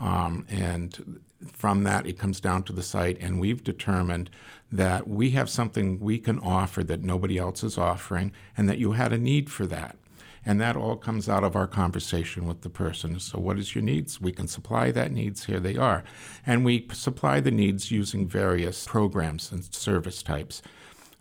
[0.00, 1.20] um, and
[1.52, 4.30] from that it comes down to the site, and we've determined
[4.70, 8.92] that we have something we can offer that nobody else is offering, and that you
[8.92, 9.96] had a need for that.
[10.44, 13.20] And that all comes out of our conversation with the person.
[13.20, 14.20] So, what is your needs?
[14.20, 15.44] We can supply that needs.
[15.44, 16.04] Here they are.
[16.46, 20.62] And we supply the needs using various programs and service types.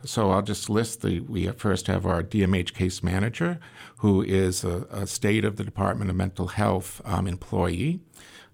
[0.05, 1.21] So I'll just list the.
[1.21, 3.59] We first have our DMH case manager,
[3.97, 7.99] who is a, a state of the Department of Mental Health um, employee,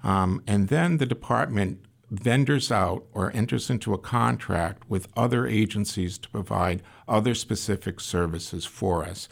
[0.03, 1.79] um, and then the department
[2.11, 8.65] vendors out or enters into a contract with other agencies to provide other specific services
[8.65, 9.27] for us.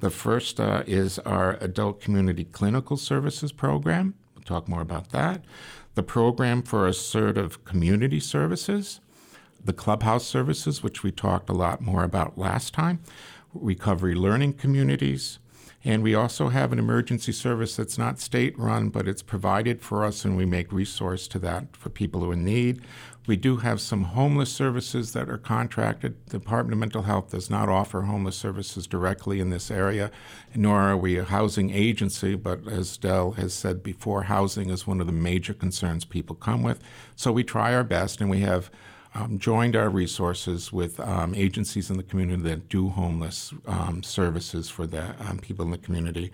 [0.00, 4.14] The first uh, is our Adult Community Clinical Services Program.
[4.34, 5.44] We'll talk more about that.
[5.94, 9.00] The program for assertive community services,
[9.62, 13.00] the clubhouse services, which we talked a lot more about last time,
[13.52, 15.38] recovery learning communities,
[15.84, 20.04] and we also have an emergency service that's not state run, but it's provided for
[20.04, 22.80] us, and we make resource to that for people who are in need.
[23.26, 26.16] We do have some homeless services that are contracted.
[26.26, 30.10] The Department of Mental Health does not offer homeless services directly in this area,
[30.54, 35.00] nor are we a housing agency, but as Dell has said before, housing is one
[35.00, 36.82] of the major concerns people come with.
[37.14, 38.70] So we try our best, and we have
[39.14, 44.70] um, joined our resources with um, agencies in the community that do homeless um, services
[44.70, 46.30] for the um, people in the community.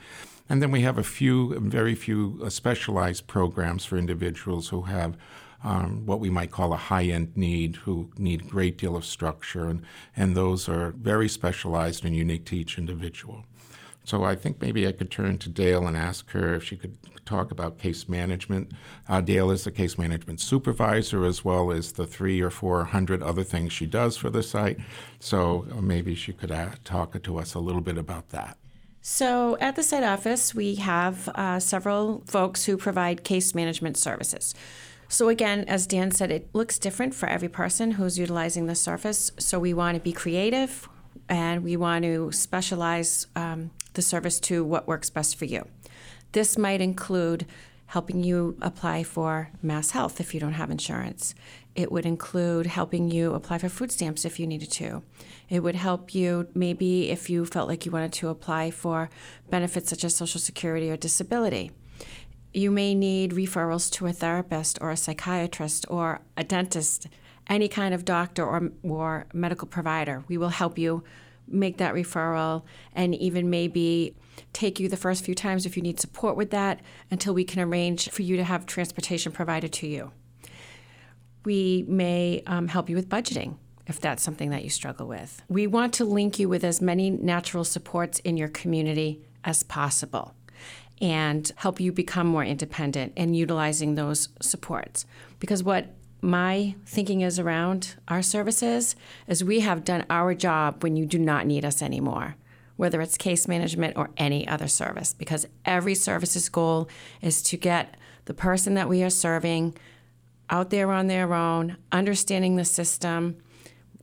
[0.48, 5.16] And then we have a few, very few uh, specialized programs for individuals who have
[5.64, 9.04] um, what we might call a high end need, who need a great deal of
[9.04, 9.82] structure, and,
[10.16, 13.44] and those are very specialized and unique to each individual.
[14.08, 16.96] So I think maybe I could turn to Dale and ask her if she could
[17.26, 18.72] talk about case management.
[19.06, 23.22] Uh, Dale is the case management supervisor as well as the three or four hundred
[23.22, 24.78] other things she does for the site.
[25.20, 28.56] So maybe she could uh, talk to us a little bit about that.
[29.02, 34.54] So, at the site office, we have uh, several folks who provide case management services.
[35.08, 39.30] So, again, as Dan said, it looks different for every person who's utilizing the service.
[39.38, 40.88] So, we want to be creative.
[41.28, 45.66] and we want to specialize um, the service to what works best for you.
[46.32, 47.46] This might include
[47.86, 51.34] helping you apply for Mass Health if you don't have insurance.
[51.74, 55.02] It would include helping you apply for food stamps if you needed to.
[55.48, 59.08] It would help you maybe if you felt like you wanted to apply for
[59.48, 61.70] benefits such as Social Security or disability.
[62.52, 67.06] You may need referrals to a therapist or a psychiatrist or a dentist,
[67.46, 70.24] any kind of doctor or, or medical provider.
[70.28, 71.04] We will help you
[71.50, 74.14] make that referral and even maybe
[74.52, 76.80] take you the first few times if you need support with that
[77.10, 80.12] until we can arrange for you to have transportation provided to you.
[81.44, 83.56] We may um, help you with budgeting
[83.86, 85.42] if that's something that you struggle with.
[85.48, 90.34] We want to link you with as many natural supports in your community as possible
[91.00, 95.06] and help you become more independent in utilizing those supports.
[95.38, 95.86] Because what
[96.20, 101.18] my thinking is around our services is we have done our job when you do
[101.18, 102.36] not need us anymore,
[102.76, 106.88] whether it's case management or any other service, because every service's goal
[107.22, 109.76] is to get the person that we are serving
[110.50, 113.36] out there on their own, understanding the system,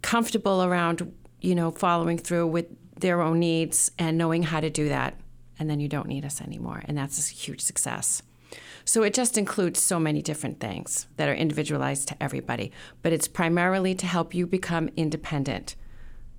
[0.01, 2.67] comfortable around, you know, following through with
[2.99, 5.19] their own needs and knowing how to do that.
[5.60, 6.84] And then you don't need us anymore.
[6.86, 8.21] And that's a huge success.
[8.85, 12.71] So it just includes so many different things that are individualized to everybody.
[13.01, 15.75] But it's primarily to help you become independent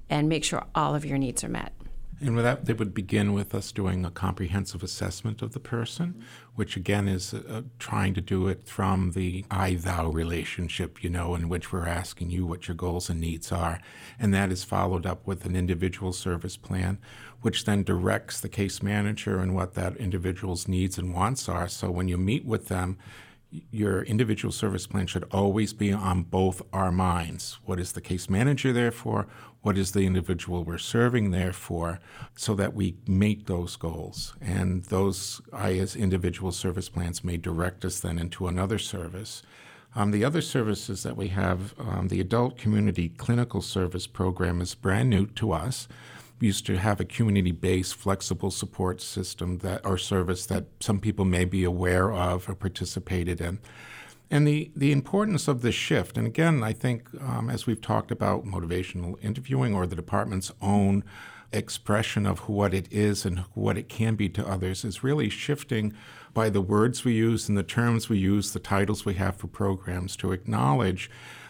[0.08, 1.72] and make sure all of your needs are met.
[2.18, 6.24] And with that, they would begin with us doing a comprehensive assessment of the person,
[6.54, 11.34] which again is uh, trying to do it from the I thou relationship, you know,
[11.34, 13.80] in which we're asking you what your goals and needs are.
[14.18, 16.98] And that is followed up with an individual service plan,
[17.42, 21.68] which then directs the case manager and what that individual's needs and wants are.
[21.68, 22.98] So when you meet with them,
[23.70, 27.58] your individual service plan should always be on both our minds.
[27.64, 29.26] What is the case manager there for?
[29.62, 32.00] What is the individual we're serving there for?
[32.34, 34.34] So that we meet those goals.
[34.40, 39.42] And those, I, as individual service plans, may direct us then into another service.
[39.94, 44.74] Um, the other services that we have, um, the Adult Community Clinical Service Program is
[44.74, 45.88] brand new to us
[46.40, 51.44] used to have a community-based flexible support system that or service that some people may
[51.44, 53.58] be aware of or participated in.
[54.30, 58.10] And the, the importance of this shift, and again, I think um, as we've talked
[58.10, 61.04] about motivational interviewing or the department's own
[61.52, 65.94] expression of what it is and what it can be to others, is really shifting
[66.34, 69.46] by the words we use and the terms we use, the titles we have for
[69.46, 71.08] programs, to acknowledge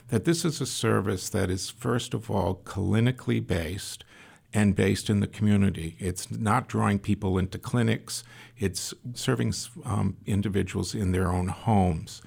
[0.09, 4.05] that this is a service that is, first of all, clinically based
[4.53, 5.97] and based in the community.
[5.99, 8.25] It's not drawing people into clinics,
[8.59, 9.53] it's serving
[9.85, 12.23] um, individuals in their own homes.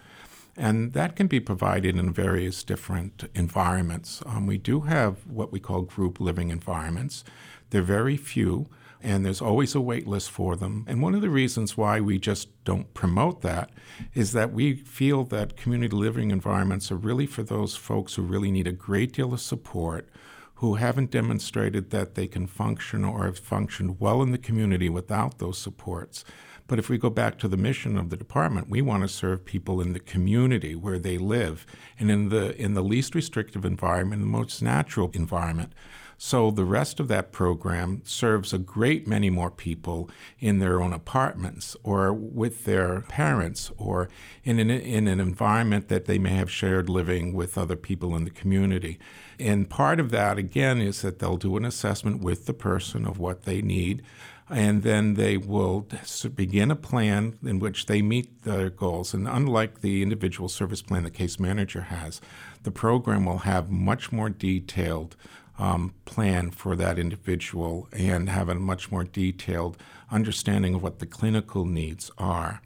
[0.56, 4.22] And that can be provided in various different environments.
[4.26, 7.24] Um, we do have what we call group living environments.
[7.70, 8.68] They're very few,
[9.02, 10.84] and there's always a wait list for them.
[10.86, 13.70] And one of the reasons why we just don't promote that
[14.14, 18.52] is that we feel that community living environments are really for those folks who really
[18.52, 20.10] need a great deal of support
[20.60, 25.40] who haven't demonstrated that they can function or have functioned well in the community without
[25.40, 26.26] those supports.
[26.70, 29.44] But if we go back to the mission of the department, we want to serve
[29.44, 31.66] people in the community where they live
[31.98, 35.74] and in the in the least restrictive environment, the most natural environment.
[36.22, 40.92] So the rest of that program serves a great many more people in their own
[40.92, 44.10] apartments or with their parents or
[44.44, 48.26] in an, in an environment that they may have shared living with other people in
[48.26, 49.00] the community.
[49.40, 53.18] And part of that, again, is that they'll do an assessment with the person of
[53.18, 54.04] what they need
[54.50, 55.88] and then they will
[56.36, 59.14] begin a plan in which they meet their goals.
[59.14, 62.20] And unlike the individual service plan the case manager has,
[62.64, 65.16] the program will have much more detailed
[65.60, 69.78] um, plan for that individual and have a much more detailed
[70.10, 72.62] understanding of what the clinical needs are.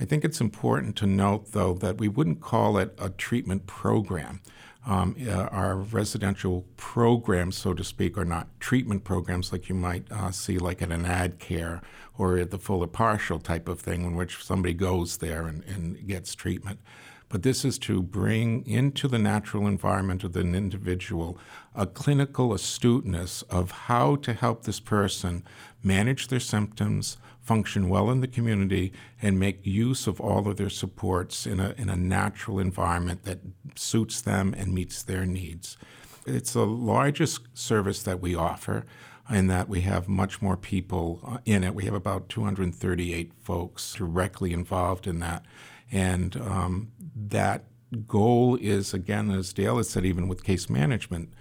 [0.00, 4.40] I think it's important to note, though, that we wouldn't call it a treatment program.
[4.86, 10.10] Um, uh, our residential programs, so to speak, are not treatment programs like you might
[10.10, 11.82] uh, see, like at an AdCare
[12.16, 15.64] or at the full or partial type of thing, in which somebody goes there and,
[15.64, 16.80] and gets treatment.
[17.28, 21.38] But this is to bring into the natural environment of an individual
[21.74, 25.44] a clinical astuteness of how to help this person
[25.82, 27.18] manage their symptoms,
[27.50, 31.74] function well in the community, and make use of all of their supports in a,
[31.76, 33.40] in a natural environment that
[33.74, 35.76] suits them and meets their needs.
[36.24, 38.86] It's the largest service that we offer
[39.28, 41.74] in that we have much more people uh, in it.
[41.74, 45.44] We have about 238 folks directly involved in that.
[45.90, 47.64] And um, that
[48.06, 51.32] goal is, again, as Dale has said, even with case management,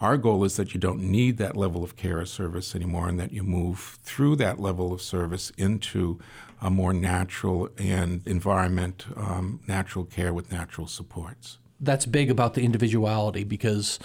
[0.00, 3.18] our goal is that you don't need that level of care or service anymore and
[3.18, 6.18] that you move through that level of service into
[6.60, 11.58] a more natural and environment, um, natural care with natural supports.
[11.80, 13.98] That's big about the individuality because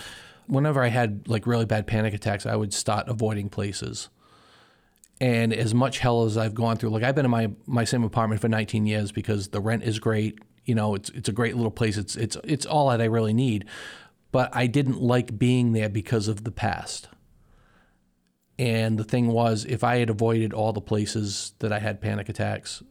[0.48, 4.10] whenever I had like really bad panic attacks, I would start avoiding places.
[5.22, 8.04] And as much hell as I've gone through, like I've been in my, my same
[8.04, 10.40] apartment for 19 years because the rent is great.
[10.66, 11.98] You know, it's it's a great little place.
[11.98, 13.66] It's it's it's all that I really need.
[14.34, 17.08] But I didn't like being there because of the past.
[18.60, 22.30] And the thing was, if I had avoided all the places that I had panic
[22.30, 22.84] attacks,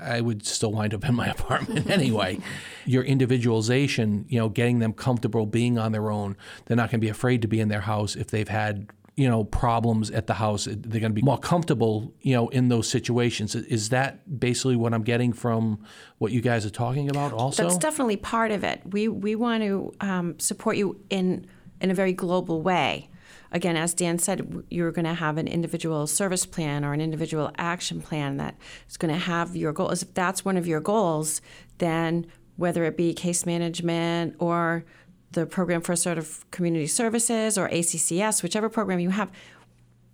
[0.00, 2.38] I would still wind up in my apartment anyway.
[2.84, 7.04] Your individualization, you know, getting them comfortable being on their own, they're not going to
[7.04, 10.34] be afraid to be in their house if they've had, you know, problems at the
[10.34, 10.66] house.
[10.66, 13.54] They're going to be more comfortable, you know, in those situations.
[13.54, 15.84] Is that basically what I'm getting from
[16.18, 17.32] what you guys are talking about?
[17.32, 18.82] Also, that's definitely part of it.
[18.84, 21.46] We we want to um, support you in
[21.80, 23.08] in a very global way
[23.52, 27.50] again, as Dan said, you're going to have an individual service plan or an individual
[27.56, 28.56] action plan that
[28.88, 30.02] is going to have your goals.
[30.02, 31.40] If that's one of your goals,
[31.78, 34.84] then whether it be case management or
[35.32, 39.30] the program for sort of community services or ACCS, whichever program you have,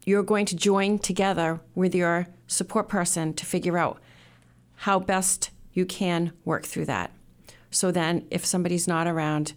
[0.04, 4.00] you're going to join together with your support person to figure out
[4.76, 7.12] how best you can work through that.
[7.70, 9.54] So then, if somebody's not around,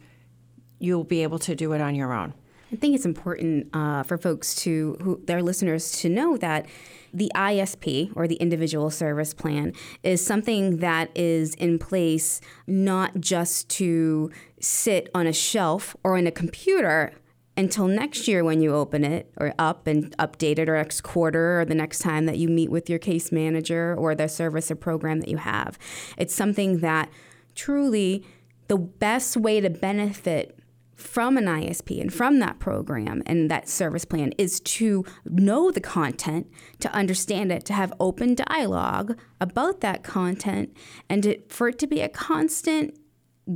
[0.80, 2.34] you'll be able to do it on your own.
[2.72, 6.66] I think it's important uh, for folks to, who, their listeners, to know that
[7.14, 13.70] the ISP or the individual service plan is something that is in place not just
[13.70, 14.32] to
[14.66, 17.14] sit on a shelf or in a computer
[17.58, 21.62] until next year when you open it or up and update it or next quarter
[21.62, 24.76] or the next time that you meet with your case manager or the service or
[24.76, 25.78] program that you have.
[26.18, 27.10] It's something that
[27.54, 28.26] truly
[28.68, 30.60] the best way to benefit
[30.96, 35.82] from an ISP and from that program and that service plan is to know the
[35.82, 36.48] content,
[36.80, 40.76] to understand it, to have open dialogue about that content,
[41.10, 42.98] and to, for it to be a constant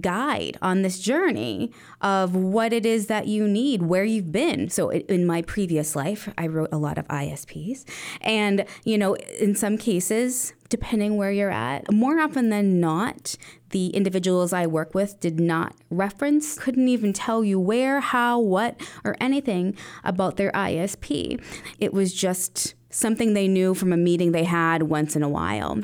[0.02, 1.72] guide on this journey
[2.02, 4.70] of what it is that you need, where you've been.
[4.70, 7.86] So in my previous life, I wrote a lot of ISPs.
[8.22, 13.36] And, you know, in some cases, depending where you're at, more often than not,
[13.72, 18.80] the individuals I work with did not reference, couldn't even tell you where, how, what,
[19.04, 21.42] or anything about their ISP.
[21.80, 25.82] It was just something they knew from a meeting they had once in a while.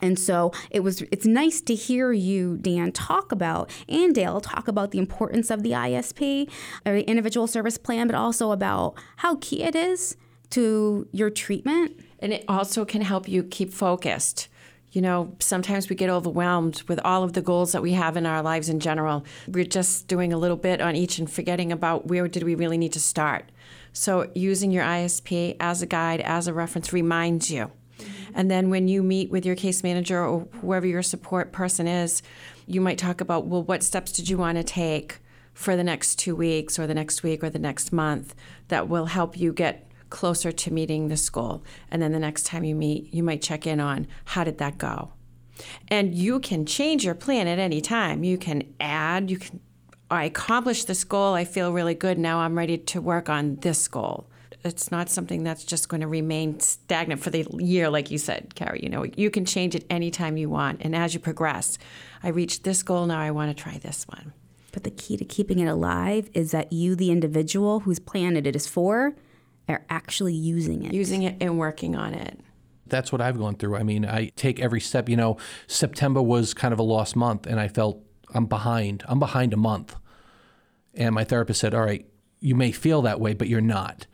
[0.00, 4.68] And so it was it's nice to hear you, Dan, talk about and Dale talk
[4.68, 6.48] about the importance of the ISP
[6.86, 10.16] or uh, the individual service plan, but also about how key it is
[10.50, 11.98] to your treatment.
[12.20, 14.48] And it also can help you keep focused.
[14.90, 18.24] You know, sometimes we get overwhelmed with all of the goals that we have in
[18.24, 19.24] our lives in general.
[19.46, 22.78] We're just doing a little bit on each and forgetting about where did we really
[22.78, 23.50] need to start.
[23.92, 27.70] So using your ISP as a guide, as a reference reminds you
[28.34, 32.22] and then when you meet with your case manager or whoever your support person is,
[32.66, 35.18] you might talk about, well, what steps did you want to take
[35.54, 38.34] for the next two weeks or the next week or the next month
[38.68, 41.62] that will help you get closer to meeting this goal.
[41.90, 44.78] And then the next time you meet, you might check in on how did that
[44.78, 45.12] go?
[45.88, 48.22] And you can change your plan at any time.
[48.24, 49.60] You can add, you can
[50.10, 51.34] I accomplished this goal.
[51.34, 52.18] I feel really good.
[52.18, 54.30] Now I'm ready to work on this goal
[54.64, 58.54] it's not something that's just going to remain stagnant for the year, like you said,
[58.54, 58.80] Carrie.
[58.82, 60.80] You know, you can change it anytime you want.
[60.82, 61.78] And as you progress,
[62.22, 64.32] I reached this goal, now I want to try this one.
[64.72, 68.56] But the key to keeping it alive is that you, the individual whose planet it
[68.56, 69.14] is for,
[69.68, 70.92] are actually using it.
[70.92, 72.40] Using it and working on it.
[72.86, 73.76] That's what I've gone through.
[73.76, 75.08] I mean, I take every step.
[75.08, 75.36] You know,
[75.66, 78.02] September was kind of a lost month, and I felt
[78.34, 79.04] I'm behind.
[79.06, 79.94] I'm behind a month.
[80.94, 82.06] And my therapist said, All right,
[82.40, 84.06] you may feel that way, but you're not.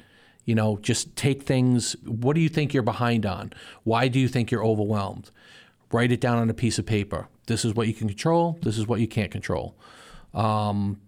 [0.44, 1.96] You know, just take things.
[2.04, 3.52] What do you think you're behind on?
[3.84, 5.30] Why do you think you're overwhelmed?
[5.92, 7.28] Write it down on a piece of paper.
[7.46, 8.58] This is what you can control.
[8.62, 9.76] This is what you can't control.
[10.32, 11.00] Um,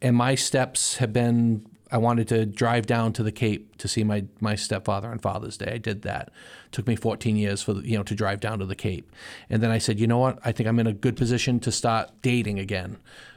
[0.00, 4.02] and my steps have been I wanted to drive down to the Cape to see
[4.02, 5.72] my, my stepfather on Father's Day.
[5.74, 6.28] I did that.
[6.66, 9.12] It took me 14 years for the, you know to drive down to the Cape,
[9.50, 10.38] and then I said, you know what?
[10.42, 12.96] I think I'm in a good position to start dating again,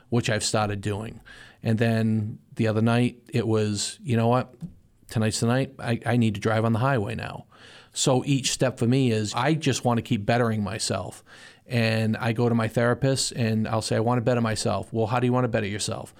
[0.10, 1.20] which I've started doing.
[1.62, 4.53] And then the other night it was, you know what?
[5.10, 5.74] Tonight's the night.
[5.80, 7.45] I, I need to drive on the highway now.
[7.93, 11.24] So each step for me is I just want to keep bettering myself.
[11.66, 14.91] And I go to my therapist and I'll say, I want to better myself.
[14.91, 16.14] Well, how do you want to better yourself?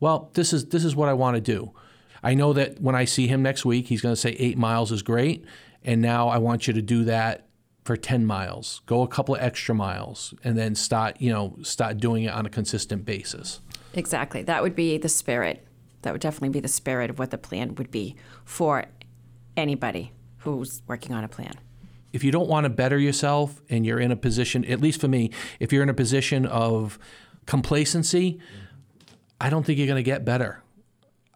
[0.00, 1.72] Well, this is this is what I want to do.
[2.22, 4.92] I know that when I see him next week, he's going to say eight miles
[4.92, 5.44] is great.
[5.84, 7.46] And now I want you to do that
[7.84, 8.82] for 10 miles.
[8.86, 12.44] Go a couple of extra miles and then start, you know, start doing it on
[12.44, 13.60] a consistent basis.
[13.94, 14.42] Exactly.
[14.42, 15.66] That would be the spirit
[16.02, 18.84] That would definitely be the spirit of what the plan would be for
[19.56, 21.52] anybody who's working on a plan.
[22.12, 25.08] If you don't want to better yourself and you're in a position, at least for
[25.08, 25.30] me,
[25.60, 26.98] if you're in a position of
[27.46, 28.40] complacency,
[29.40, 30.62] I don't think you're going to get better.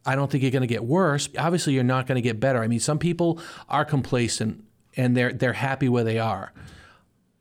[0.06, 1.28] I don't think you're going to get worse.
[1.38, 2.62] Obviously, you're not going to get better.
[2.62, 4.64] I mean, some people are complacent
[4.96, 6.52] and they're they're happy where they are.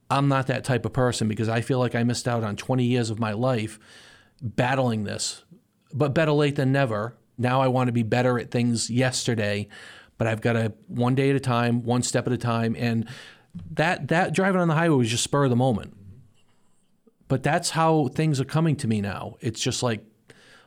[0.09, 2.83] I'm not that type of person because I feel like I missed out on 20
[2.83, 3.79] years of my life
[4.41, 5.43] battling this.
[5.93, 7.15] But better late than never.
[7.37, 9.67] Now I want to be better at things yesterday,
[10.17, 13.07] but I've got to one day at a time, one step at a time and
[13.71, 15.95] that that driving on the highway was just spur of the moment.
[17.27, 19.35] But that's how things are coming to me now.
[19.41, 20.03] It's just like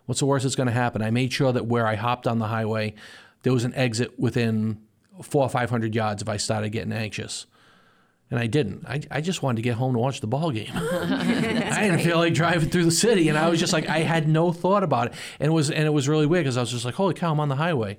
[0.06, 1.02] what's the worst that's going to happen?
[1.02, 2.94] I made sure that where I hopped on the highway,
[3.42, 4.80] there was an exit within
[5.22, 7.46] four or 500 yards if I started getting anxious.
[8.30, 8.84] And I didn't.
[8.86, 10.70] I, I just wanted to get home to watch the ball game.
[10.74, 14.28] I didn't feel like driving through the city, and I was just like, I had
[14.28, 16.70] no thought about it, and it was and it was really weird because I was
[16.70, 17.98] just like, holy cow, I'm on the highway.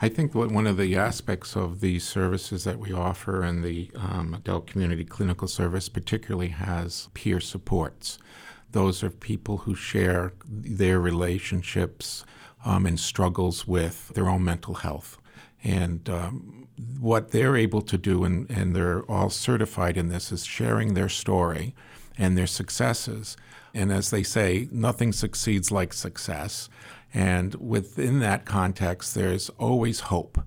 [0.00, 3.90] I think what one of the aspects of the services that we offer and the
[3.96, 8.18] um, adult community clinical service particularly has peer supports.
[8.72, 12.26] Those are people who share their relationships
[12.64, 15.16] um, and struggles with their own mental health.
[15.64, 16.65] And um,
[16.98, 21.08] what they're able to do, and, and they're all certified in this, is sharing their
[21.08, 21.74] story
[22.18, 23.36] and their successes.
[23.74, 26.68] And as they say, nothing succeeds like success.
[27.12, 30.42] And within that context, there's always hope.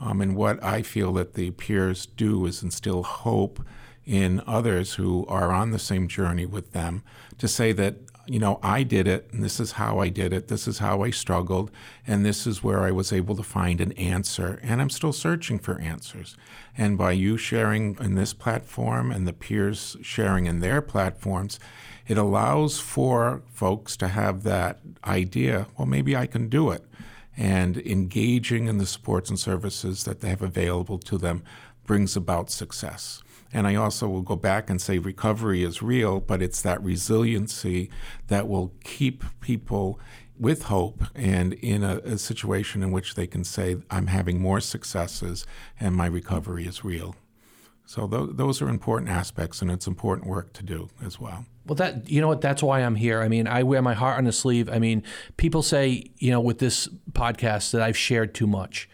[0.00, 3.60] Um, and what I feel that the peers do is instill hope
[4.06, 7.02] in others who are on the same journey with them
[7.38, 7.96] to say that
[8.30, 11.02] you know, I did it, and this is how I did it, this is how
[11.02, 11.72] I struggled,
[12.06, 14.60] and this is where I was able to find an answer.
[14.62, 16.36] And I'm still searching for answers.
[16.78, 21.58] And by you sharing in this platform and the peers sharing in their platforms,
[22.06, 26.84] it allows for folks to have that idea well, maybe I can do it.
[27.36, 31.42] And engaging in the supports and services that they have available to them
[31.84, 33.22] brings about success.
[33.52, 37.90] And I also will go back and say recovery is real, but it's that resiliency
[38.28, 39.98] that will keep people
[40.38, 44.60] with hope and in a, a, situation in which they can say, I'm having more
[44.60, 45.46] successes
[45.78, 47.14] and my recovery is real.
[47.90, 51.44] So th- those are important aspects, and it's important work to do as well.
[51.66, 52.40] Well, that you know what?
[52.40, 53.20] That's why I'm here.
[53.20, 54.70] I mean, I wear my heart on the sleeve.
[54.70, 55.02] I mean,
[55.38, 58.88] people say you know with this podcast that I've shared too much.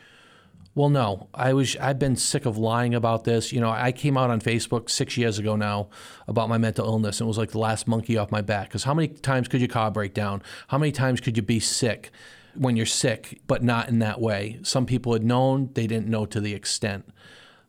[0.77, 1.75] Well, no, I was.
[1.77, 3.51] I've been sick of lying about this.
[3.51, 5.89] You know, I came out on Facebook six years ago now
[6.29, 8.69] about my mental illness, and it was like the last monkey off my back.
[8.69, 10.43] Because how many times could your car break down?
[10.69, 12.11] How many times could you be sick
[12.55, 14.61] when you're sick, but not in that way?
[14.65, 17.09] Some people had known; they didn't know to the extent.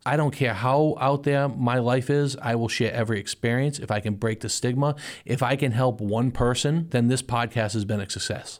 [0.05, 2.35] I don't care how out there my life is.
[2.41, 4.95] I will share every experience if I can break the stigma.
[5.23, 8.59] If I can help one person, then this podcast has been a success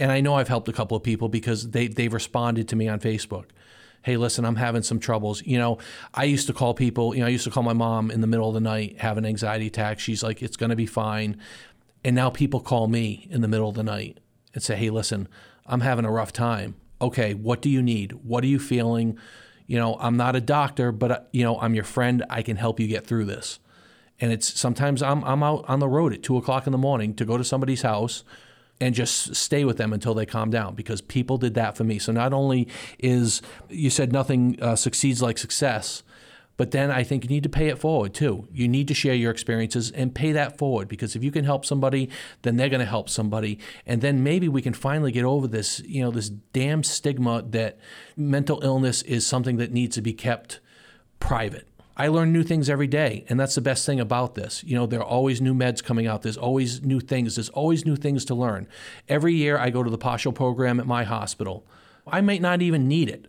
[0.00, 2.88] and I know I've helped a couple of people because they they've responded to me
[2.88, 3.50] on Facebook.
[4.02, 5.42] Hey, listen, I'm having some troubles.
[5.46, 5.78] You know,
[6.14, 7.14] I used to call people.
[7.14, 9.18] You know, I used to call my mom in the middle of the night, have
[9.18, 10.00] an anxiety attack.
[10.00, 11.38] She's like, it's going to be fine.
[12.02, 14.18] And now people call me in the middle of the night
[14.54, 15.28] and say, hey, listen,
[15.66, 16.76] I'm having a rough time.
[17.02, 18.12] Okay, what do you need?
[18.24, 19.18] What are you feeling?
[19.66, 22.24] You know, I'm not a doctor, but uh, you know, I'm your friend.
[22.30, 23.58] I can help you get through this.
[24.18, 27.14] And it's sometimes I'm I'm out on the road at two o'clock in the morning
[27.16, 28.24] to go to somebody's house
[28.80, 31.98] and just stay with them until they calm down because people did that for me.
[31.98, 32.66] So not only
[32.98, 36.02] is you said nothing uh, succeeds like success,
[36.60, 38.46] but then I think you need to pay it forward too.
[38.52, 41.64] You need to share your experiences and pay that forward because if you can help
[41.64, 42.10] somebody,
[42.42, 45.80] then they're going to help somebody, and then maybe we can finally get over this,
[45.86, 47.78] you know, this damn stigma that
[48.14, 50.60] mental illness is something that needs to be kept
[51.18, 51.66] private.
[52.00, 54.64] I learn new things every day, and that's the best thing about this.
[54.64, 56.22] You know, there are always new meds coming out.
[56.22, 57.36] There's always new things.
[57.36, 58.68] There's always new things to learn.
[59.06, 61.66] Every year, I go to the partial program at my hospital.
[62.06, 63.26] I might not even need it,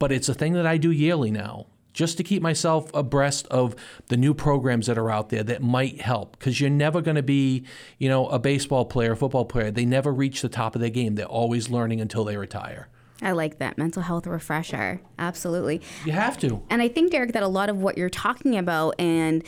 [0.00, 3.76] but it's a thing that I do yearly now, just to keep myself abreast of
[4.08, 6.36] the new programs that are out there that might help.
[6.36, 7.66] Because you're never going to be,
[7.98, 9.70] you know, a baseball player, a football player.
[9.70, 11.14] They never reach the top of their game.
[11.14, 12.88] They're always learning until they retire.
[13.22, 15.00] I like that mental health refresher.
[15.18, 15.80] Absolutely.
[16.04, 16.62] You have to.
[16.68, 19.42] And I think, Derek, that a lot of what you're talking about and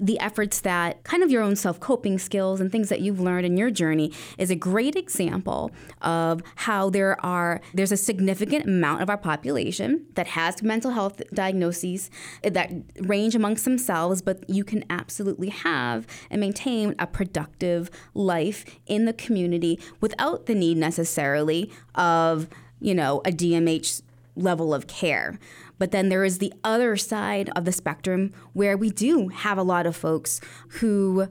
[0.00, 3.46] the efforts that kind of your own self coping skills and things that you've learned
[3.46, 5.70] in your journey is a great example
[6.02, 11.22] of how there are there's a significant amount of our population that has mental health
[11.32, 12.10] diagnoses
[12.42, 19.04] that range amongst themselves but you can absolutely have and maintain a productive life in
[19.04, 22.48] the community without the need necessarily of
[22.80, 24.02] you know, a DMH
[24.34, 25.38] level of care.
[25.78, 29.62] But then there is the other side of the spectrum where we do have a
[29.62, 30.40] lot of folks
[30.80, 31.28] who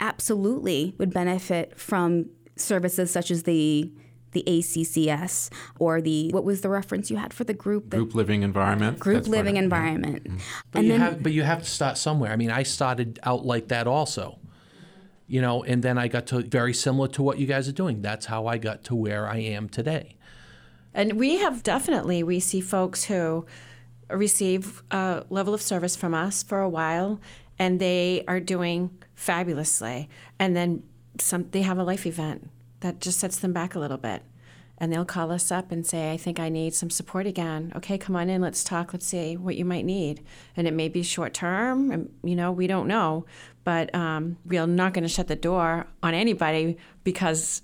[0.00, 2.26] absolutely would benefit from
[2.56, 3.92] services such as the
[4.32, 7.90] the ACCS or the what was the reference you had for the group?
[7.90, 8.98] The Group living environment.
[8.98, 9.64] group that's what living it- yeah.
[9.64, 10.24] environment.
[10.24, 10.36] Mm-hmm.
[10.70, 12.32] But And you then have, but you have to start somewhere.
[12.32, 14.38] I mean, I started out like that also,
[15.26, 18.00] you know, and then I got to very similar to what you guys are doing.
[18.00, 20.16] That's how I got to where I am today.
[20.94, 23.46] And we have definitely, we see folks who
[24.10, 27.20] receive a level of service from us for a while
[27.58, 30.08] and they are doing fabulously.
[30.38, 30.82] And then
[31.18, 34.22] some, they have a life event that just sets them back a little bit.
[34.78, 37.72] And they'll call us up and say, I think I need some support again.
[37.76, 40.24] Okay, come on in, let's talk, let's see what you might need.
[40.56, 43.24] And it may be short term, and you know, we don't know.
[43.62, 47.62] But um, we're not going to shut the door on anybody because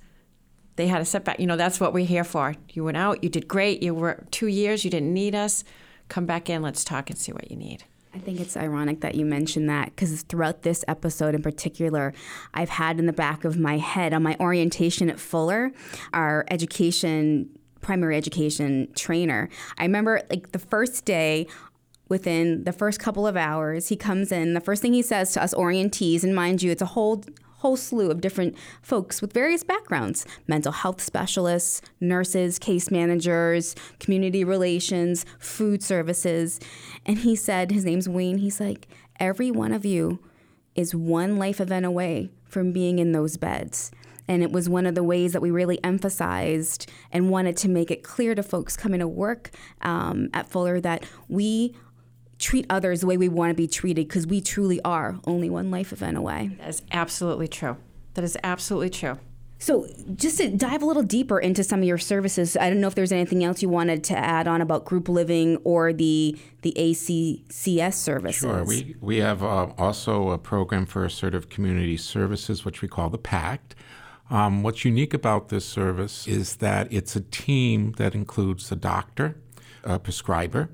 [0.78, 1.38] they had a setback.
[1.38, 2.54] You know, that's what we're here for.
[2.70, 3.82] You went out, you did great.
[3.82, 5.64] You were two years, you didn't need us.
[6.08, 7.84] Come back in, let's talk and see what you need.
[8.14, 12.14] I think it's ironic that you mentioned that because throughout this episode in particular,
[12.54, 15.72] I've had in the back of my head on my orientation at Fuller,
[16.14, 17.50] our education,
[17.80, 19.50] primary education trainer.
[19.76, 21.46] I remember like the first day,
[22.08, 24.54] within the first couple of hours, he comes in.
[24.54, 27.22] The first thing he says to us orientees, and mind you, it's a whole
[27.58, 34.44] whole slew of different folks with various backgrounds mental health specialists, nurses, case managers, community
[34.44, 36.60] relations, food services.
[37.06, 38.88] And he said, his name's Wayne, he's like,
[39.20, 40.20] every one of you
[40.74, 43.90] is one life event away from being in those beds.
[44.28, 47.90] And it was one of the ways that we really emphasized and wanted to make
[47.90, 49.50] it clear to folks coming to work
[49.80, 51.74] um, at Fuller that we
[52.38, 55.70] treat others the way we want to be treated because we truly are only one
[55.70, 56.56] life event away.
[56.58, 57.76] That is absolutely true.
[58.14, 59.18] That is absolutely true.
[59.60, 62.86] So, just to dive a little deeper into some of your services, I don't know
[62.86, 66.72] if there's anything else you wanted to add on about group living or the the
[66.78, 68.40] ACCS services.
[68.40, 68.64] Sure.
[68.64, 73.18] We, we have uh, also a program for assertive community services, which we call the
[73.18, 73.74] PACT.
[74.30, 79.40] Um, what's unique about this service is that it's a team that includes a doctor,
[79.82, 80.70] a prescriber,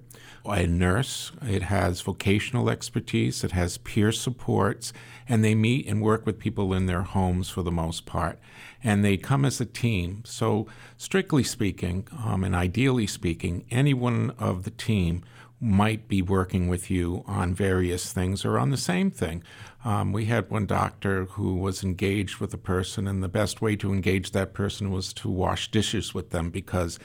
[0.46, 1.32] a nurse.
[1.42, 3.44] It has vocational expertise.
[3.44, 4.92] It has peer supports,
[5.28, 8.38] and they meet and work with people in their homes for the most part.
[8.82, 10.22] And they come as a team.
[10.26, 10.66] So,
[10.96, 15.22] strictly speaking, um, and ideally speaking, anyone of the team
[15.60, 19.42] might be working with you on various things or on the same thing.
[19.82, 23.76] Um, we had one doctor who was engaged with a person, and the best way
[23.76, 26.98] to engage that person was to wash dishes with them because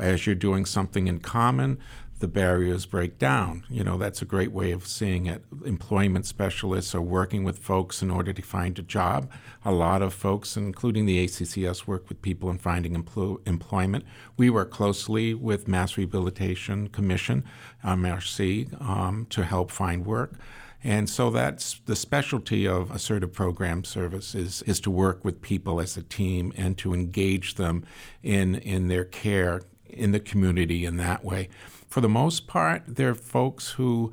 [0.00, 1.78] as you're doing something in common,
[2.18, 3.64] the barriers break down.
[3.68, 5.44] You know, that's a great way of seeing it.
[5.64, 9.30] Employment specialists are working with folks in order to find a job.
[9.64, 14.04] A lot of folks, including the ACCS, work with people in finding emplo- employment.
[14.36, 17.44] We work closely with Mass Rehabilitation Commission,
[17.84, 20.34] MRC, um, to help find work.
[20.82, 25.96] And so that's the specialty of assertive program services is to work with people as
[25.96, 27.84] a team and to engage them
[28.22, 31.48] in, in their care in the community in that way.
[31.96, 34.12] For the most part, they're folks who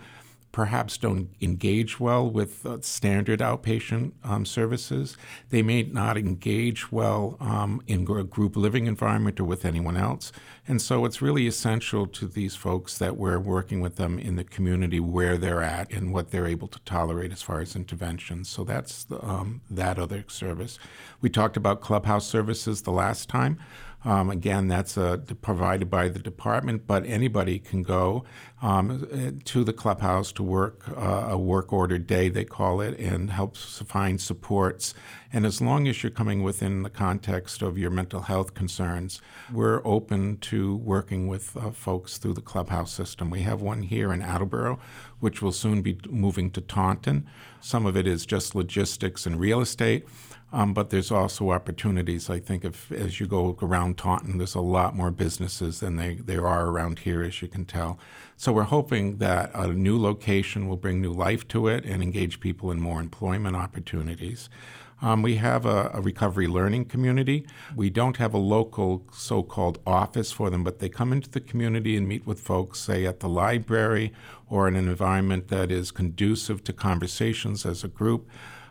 [0.53, 5.17] perhaps don't engage well with uh, standard outpatient um, services.
[5.49, 10.31] They may not engage well um, in a group living environment or with anyone else.
[10.65, 14.45] And so it's really essential to these folks that we're working with them in the
[14.45, 18.47] community where they're at and what they're able to tolerate as far as interventions.
[18.47, 20.79] So that's the, um, that other service.
[21.19, 23.59] We talked about clubhouse services the last time.
[24.05, 28.25] Um, again, that's uh, provided by the department, but anybody can go
[28.61, 33.29] um, to the clubhouse to work uh, a work order day, they call it, and
[33.29, 34.93] helps find supports.
[35.31, 39.81] And as long as you're coming within the context of your mental health concerns, we're
[39.85, 43.29] open to working with uh, folks through the clubhouse system.
[43.29, 44.79] We have one here in Attleboro,
[45.19, 47.27] which will soon be moving to Taunton.
[47.61, 50.05] Some of it is just logistics and real estate.
[50.53, 52.29] Um, but there's also opportunities.
[52.29, 56.13] I think if as you go around Taunton, there's a lot more businesses than they,
[56.13, 57.97] there are around here, as you can tell.
[58.37, 62.39] So we're hoping that a new location will bring new life to it and engage
[62.39, 64.47] people in more employment opportunities.
[65.01, 67.45] Um, we have a, a, recovery learning community.
[67.75, 71.41] We don't have a local so called office for them, but they come into the
[71.41, 74.13] community and meet with folks, say at the library
[74.49, 78.29] or in an environment that is conducive to conversations as a group.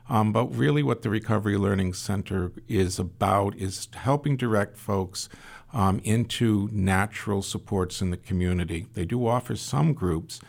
[0.09, 5.28] Um, but really, what the Recovery Learning Center is about is helping direct folks
[5.72, 8.86] um, into natural supports in the community.
[8.94, 10.40] They do offer some groups,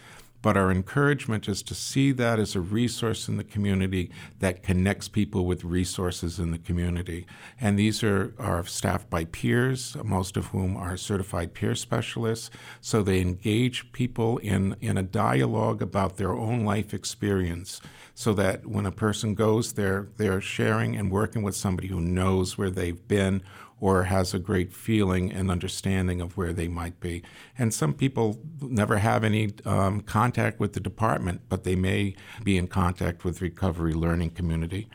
[0.41, 5.07] but our encouragement is to see that as a resource in the community that connects
[5.07, 7.25] people with resources in the community.
[7.61, 12.49] And these are, are staffed by peers, most of whom are certified peer specialists.
[12.81, 17.79] So they engage people in, in a dialogue about their own life experience
[18.15, 22.57] so that when a person goes there, they're sharing and working with somebody who knows
[22.57, 23.41] where they've been
[23.79, 27.21] or has a great feeling and understanding of where they might be.
[27.57, 32.57] And some people never have any um, contact with the department, but they may be
[32.57, 34.87] in contact with recovery learning community.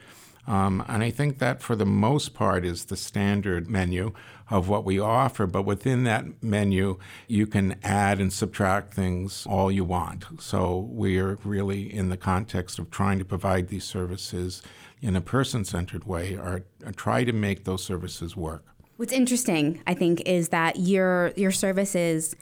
[0.46, 4.14] Um, and I think that for the most part is the standard menu
[4.51, 5.46] of what we offer.
[5.46, 10.24] But within that menu, you can add and subtract things all you want.
[10.40, 14.62] So we're really in the context of trying to provide these services
[15.01, 18.64] in a person centered way or, or try to make those services work.
[18.96, 22.34] What's interesting, I think, is that your your services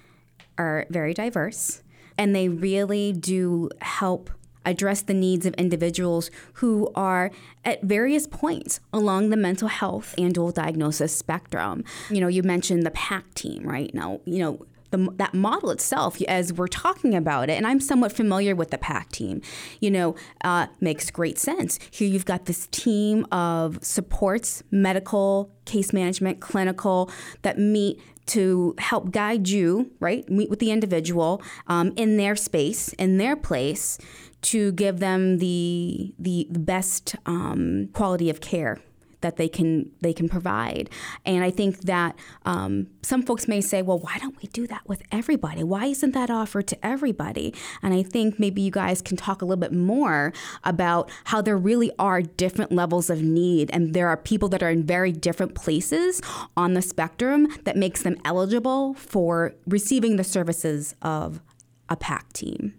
[0.56, 1.82] are very diverse
[2.16, 4.30] and they really do help
[4.66, 7.30] address the needs of individuals who are
[7.64, 11.84] at various points along the mental health and dual diagnosis spectrum.
[12.10, 13.94] You know, you mentioned the PACT team, right?
[13.94, 18.12] Now, you know, the, that model itself, as we're talking about it, and I'm somewhat
[18.12, 19.42] familiar with the PACT team,
[19.80, 21.78] you know, uh, makes great sense.
[21.90, 27.10] Here you've got this team of supports, medical, case management, clinical,
[27.42, 30.28] that meet to help guide you, right?
[30.28, 33.98] Meet with the individual um, in their space, in their place,
[34.42, 38.78] to give them the the, best um, quality of care
[39.20, 40.90] that they can they can provide.
[41.24, 44.86] And I think that um, some folks may say, well, why don't we do that
[44.86, 45.62] with everybody?
[45.62, 47.54] Why isn't that offered to everybody?
[47.82, 50.32] And I think maybe you guys can talk a little bit more
[50.64, 54.70] about how there really are different levels of need, and there are people that are
[54.70, 56.20] in very different places
[56.56, 61.40] on the spectrum that makes them eligible for receiving the services of
[61.88, 62.74] a PACT team.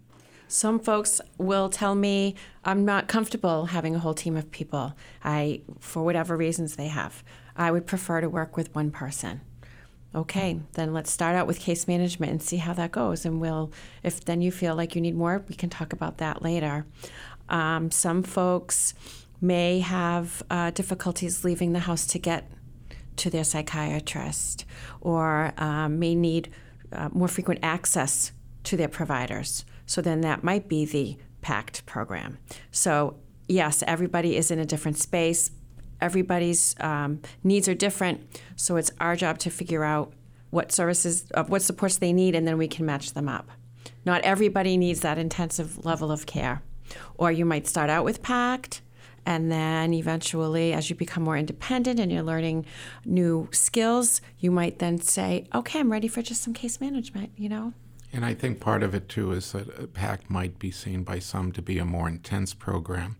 [0.47, 4.93] Some folks will tell me I'm not comfortable having a whole team of people.
[5.23, 7.23] I, for whatever reasons they have,
[7.55, 9.41] I would prefer to work with one person.
[10.15, 13.25] Okay, then let's start out with case management and see how that goes.
[13.25, 13.71] And we'll,
[14.03, 16.85] if then you feel like you need more, we can talk about that later.
[17.49, 18.93] Um, some folks
[19.41, 22.49] may have uh, difficulties leaving the house to get
[23.17, 24.65] to their psychiatrist
[25.01, 26.51] or um, may need
[26.91, 28.31] uh, more frequent access
[28.63, 29.65] to their providers.
[29.87, 32.37] So then that might be the PACT program.
[32.69, 33.15] So,
[33.47, 35.49] yes, everybody is in a different space.
[35.99, 38.21] Everybody's um, needs are different.
[38.55, 40.13] So it's our job to figure out
[40.51, 43.49] what services, uh, what supports they need, and then we can match them up.
[44.05, 46.61] Not everybody needs that intensive level of care.
[47.17, 48.81] Or you might start out with PACT,
[49.25, 52.65] and then eventually, as you become more independent and you're learning
[53.03, 57.49] new skills, you might then say, okay, I'm ready for just some case management, you
[57.49, 57.73] know?
[58.13, 61.19] And I think part of it too is that a PACT might be seen by
[61.19, 63.17] some to be a more intense program.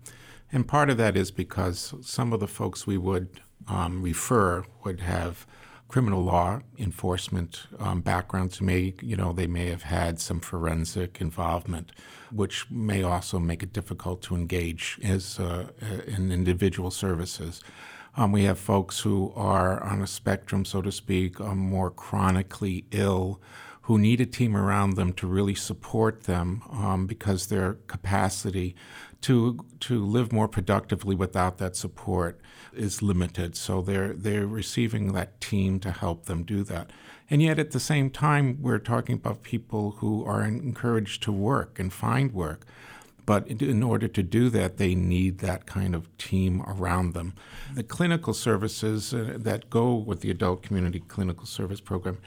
[0.52, 5.02] And part of that is because some of the folks we would um, refer would
[5.02, 5.46] have
[5.88, 8.62] criminal law enforcement um, backgrounds.
[8.62, 11.92] May you know they may have had some forensic involvement,
[12.32, 15.68] which may also make it difficult to engage as uh,
[16.08, 17.62] in individual services.
[18.16, 22.86] Um, we have folks who are on a spectrum, so to speak, um, more chronically
[22.92, 23.40] ill
[23.88, 28.76] who need a team around them to really support them um, because their capacity
[29.22, 32.42] to to live more productively without that support
[32.74, 33.56] is limited.
[33.56, 36.92] So they're they're receiving that team to help them do that.
[37.30, 41.80] And yet at the same time, we're talking about people who are encouraged to work
[41.80, 42.66] and find work.
[43.26, 47.34] But in order to do that, they need that kind of team around them.
[47.74, 52.18] The clinical services uh, that go with the adult community clinical service program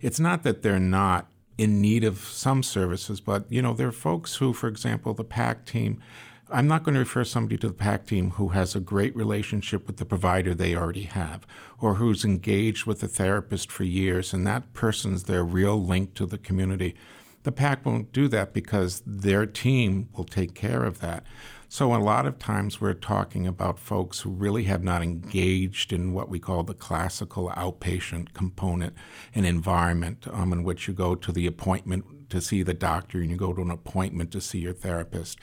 [0.00, 1.28] it's not that they're not
[1.58, 5.24] in need of some services, but you know, there are folks who, for example, the
[5.24, 6.02] PACT team.
[6.48, 9.86] I'm not going to refer somebody to the PACT team who has a great relationship
[9.86, 11.46] with the provider they already have,
[11.80, 16.26] or who's engaged with a therapist for years, and that person's their real link to
[16.26, 16.94] the community.
[17.42, 21.24] The PACT won't do that because their team will take care of that.
[21.68, 26.12] So, a lot of times we're talking about folks who really have not engaged in
[26.12, 28.94] what we call the classical outpatient component,
[29.34, 33.30] an environment um, in which you go to the appointment to see the doctor and
[33.30, 35.40] you go to an appointment to see your therapist.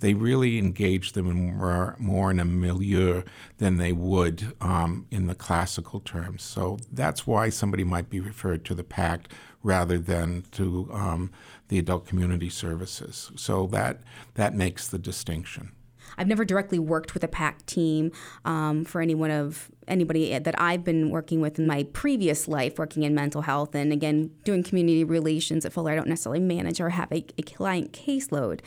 [0.00, 3.22] They really engage them in more, more in a milieu
[3.58, 6.42] than they would um, in the classical terms.
[6.42, 11.30] So that's why somebody might be referred to the PACT rather than to um,
[11.68, 13.30] the adult community services.
[13.36, 14.00] So that
[14.34, 15.72] that makes the distinction.
[16.18, 18.12] I've never directly worked with a PACT team
[18.44, 23.02] um, for anyone of anybody that I've been working with in my previous life, working
[23.02, 25.92] in mental health, and again doing community relations at Fuller.
[25.92, 28.60] I don't necessarily manage or have a, a client caseload,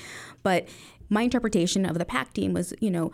[0.44, 0.68] but
[1.10, 3.12] my interpretation of the PACT team was, you know,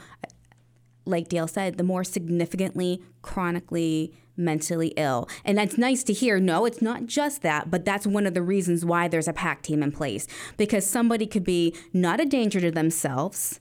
[1.06, 5.30] like Dale said, the more significantly chronically mentally ill.
[5.44, 6.40] And that's nice to hear.
[6.40, 9.66] No, it's not just that, but that's one of the reasons why there's a PACT
[9.66, 10.28] team in place
[10.58, 13.60] because somebody could be not a danger to themselves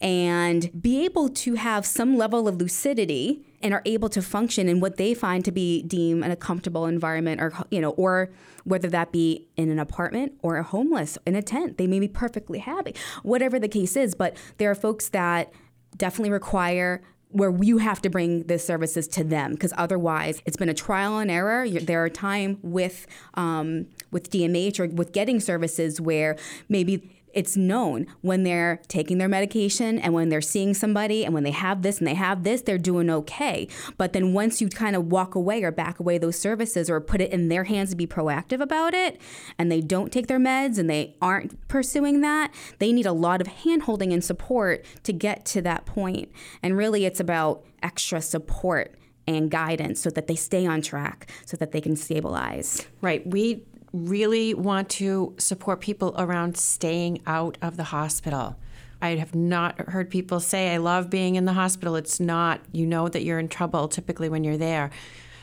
[0.00, 4.80] and be able to have some level of lucidity and are able to function in
[4.80, 8.30] what they find to be deem a comfortable environment or you know or
[8.64, 12.08] whether that be in an apartment or a homeless in a tent they may be
[12.08, 15.50] perfectly happy whatever the case is but there are folks that
[15.96, 17.00] definitely require
[17.34, 21.18] where you have to bring the services to them because otherwise it's been a trial
[21.18, 21.68] and error.
[21.68, 26.36] There are time with um, with DMH or with getting services where
[26.68, 31.42] maybe it's known when they're taking their medication and when they're seeing somebody and when
[31.42, 33.68] they have this and they have this, they're doing okay.
[33.98, 37.20] But then once you kind of walk away or back away those services or put
[37.20, 39.20] it in their hands to be proactive about it
[39.58, 43.40] and they don't take their meds and they aren't pursuing that, they need a lot
[43.40, 46.30] of handholding and support to get to that point.
[46.62, 48.94] And really, it's about extra support
[49.26, 52.86] and guidance so that they stay on track so that they can stabilize.
[53.00, 53.26] Right.
[53.26, 53.64] We
[53.94, 58.56] really want to support people around staying out of the hospital.
[59.00, 61.94] I have not heard people say, I love being in the hospital.
[61.94, 64.90] It's not, you know that you're in trouble typically when you're there.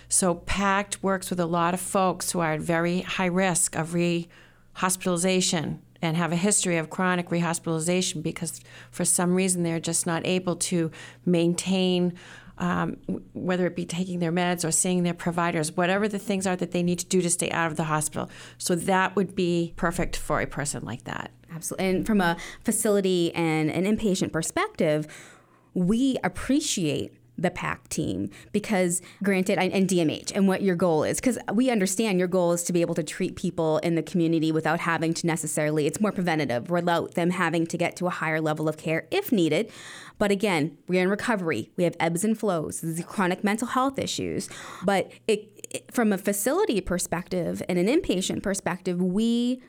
[0.10, 3.92] So, PACT works with a lot of folks who are at very high risk of
[3.92, 10.26] rehospitalization and have a history of chronic rehospitalization because for some reason they're just not
[10.28, 10.92] able to
[11.26, 12.14] maintain
[12.62, 12.98] um,
[13.34, 16.72] whether it be taking their meds or seeing their providers, whatever the things are that
[16.72, 18.30] they need to do to stay out of the hospital.
[18.60, 21.32] So that would be perfect for a person like that.
[21.54, 21.90] Absolutely.
[21.90, 25.08] And from a facility and an inpatient perspective,
[25.74, 31.38] we appreciate the PACT team because granted and DMH and what your goal is because
[31.54, 34.80] we understand your goal is to be able to treat people in the community without
[34.80, 38.70] having to necessarily it's more preventative without them having to get to a higher level
[38.70, 39.72] of care if needed
[40.22, 41.72] but again, we're in recovery.
[41.78, 42.82] We have ebbs and flows.
[42.82, 44.50] These chronic mental health issues.
[44.84, 49.64] But it, it, from a facility perspective and an inpatient perspective, we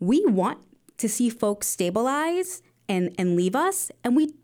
[0.00, 0.58] we want
[0.98, 4.34] to see folks stabilize and, and leave us, and we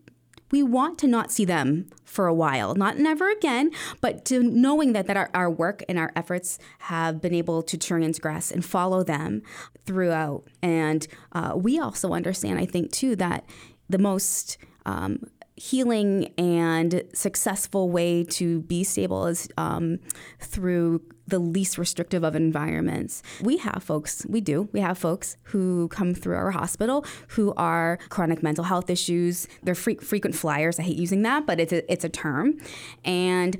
[0.50, 3.70] we want to not see them for a while, not never again,
[4.00, 7.78] but to knowing that, that our, our work and our efforts have been able to
[7.78, 9.42] transgress and follow them
[9.86, 10.44] throughout.
[10.62, 13.44] And uh, we also understand, I think, too, that
[13.88, 15.24] the most um,
[15.60, 19.98] healing and successful way to be stable is um,
[20.38, 23.22] through the least restrictive of environments.
[23.42, 27.98] We have folks, we do, we have folks who come through our hospital who are
[28.08, 29.46] chronic mental health issues.
[29.62, 30.78] They're fre- frequent flyers.
[30.78, 32.58] I hate using that, but it's a, it's a term.
[33.04, 33.58] And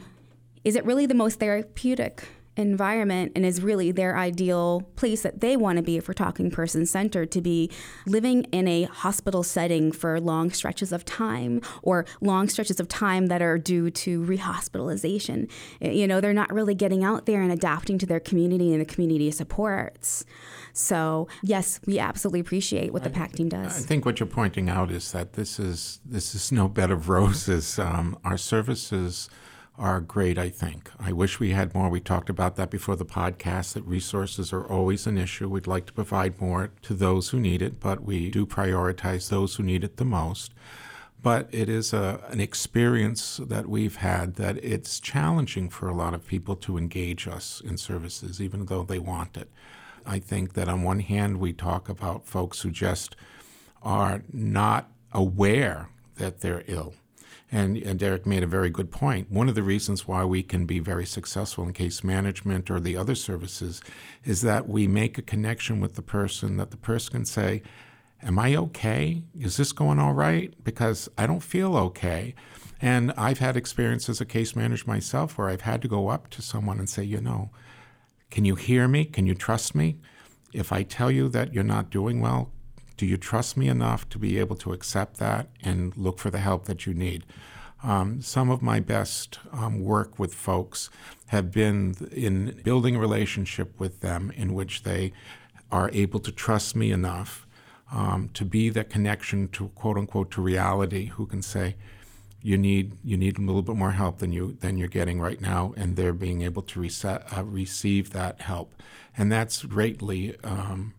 [0.64, 2.24] is it really the most therapeutic?
[2.56, 6.50] Environment and is really their ideal place that they want to be if we're talking
[6.50, 7.70] person centered to be
[8.06, 13.26] living in a hospital setting for long stretches of time or long stretches of time
[13.26, 15.50] that are due to rehospitalization.
[15.80, 18.84] You know, they're not really getting out there and adapting to their community and the
[18.84, 20.24] community supports.
[20.72, 23.84] So, yes, we absolutely appreciate what the PACT team does.
[23.84, 27.08] I think what you're pointing out is that this is this is no bed of
[27.08, 27.78] roses.
[27.78, 29.28] Um, our services
[29.80, 30.90] are great, I think.
[31.00, 31.88] I wish we had more.
[31.88, 35.48] We talked about that before the podcast that resources are always an issue.
[35.48, 39.56] We'd like to provide more to those who need it, but we do prioritize those
[39.56, 40.52] who need it the most.
[41.22, 46.12] But it is a, an experience that we've had that it's challenging for a lot
[46.12, 49.50] of people to engage us in services, even though they want it.
[50.04, 53.16] I think that on one hand, we talk about folks who just
[53.82, 56.92] are not aware that they're ill
[57.52, 59.30] and, and, Derek made a very good point.
[59.30, 62.96] One of the reasons why we can be very successful in case management or the
[62.96, 63.80] other services
[64.24, 67.62] is that we make a connection with the person that the person can say,
[68.22, 69.22] Am I okay?
[69.38, 70.52] Is this going all right?
[70.62, 72.34] Because I don't feel okay.
[72.80, 76.28] And I've had experience as a case manager myself where I've had to go up
[76.30, 77.50] to someone and say, You know,
[78.30, 79.06] can you hear me?
[79.06, 79.98] Can you trust me?
[80.52, 82.52] If I tell you that you're not doing well,
[83.00, 86.38] do you trust me enough to be able to accept that and look for the
[86.38, 87.24] help that you need?
[87.82, 90.90] Um, some of my best um, work with folks
[91.28, 95.14] have been in building a relationship with them in which they
[95.72, 97.46] are able to trust me enough
[97.90, 101.76] um, to be that connection to quote unquote to reality who can say
[102.42, 105.40] you need you need a little bit more help than you than you're getting right
[105.40, 108.74] now and they're being able to reset, uh, receive that help
[109.16, 110.92] and that's greatly um,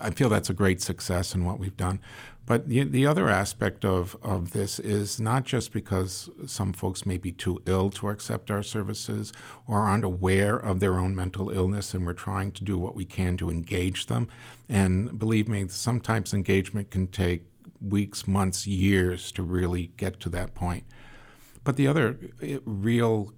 [0.00, 2.00] I feel that's a great success in what we've done.
[2.46, 7.16] But the, the other aspect of, of this is not just because some folks may
[7.16, 9.32] be too ill to accept our services
[9.68, 13.04] or aren't aware of their own mental illness, and we're trying to do what we
[13.04, 14.26] can to engage them.
[14.68, 17.44] And believe me, sometimes engagement can take
[17.80, 20.84] weeks, months, years to really get to that point.
[21.62, 23.32] But the other eh, real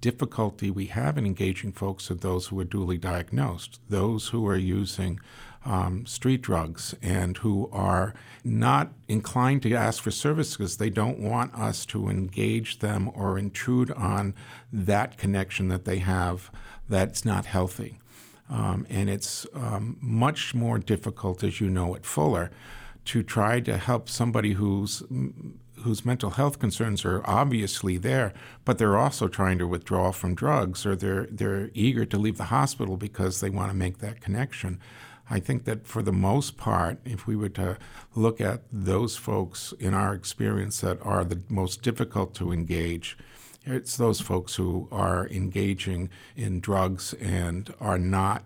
[0.00, 4.56] difficulty we have in engaging folks are those who are dually diagnosed, those who are
[4.56, 5.20] using
[5.68, 11.20] um, street drugs and who are not inclined to ask for service because they don't
[11.20, 14.34] want us to engage them or intrude on
[14.72, 16.50] that connection that they have
[16.88, 17.98] that's not healthy.
[18.48, 22.50] Um, and it's um, much more difficult, as you know, at Fuller,
[23.04, 25.02] to try to help somebody who's
[25.82, 28.32] whose mental health concerns are obviously there,
[28.64, 32.44] but they're also trying to withdraw from drugs or they're they're eager to leave the
[32.44, 34.80] hospital because they want to make that connection.
[35.30, 37.76] I think that for the most part, if we were to
[38.14, 43.16] look at those folks in our experience that are the most difficult to engage,
[43.64, 48.44] it's those folks who are engaging in drugs and are not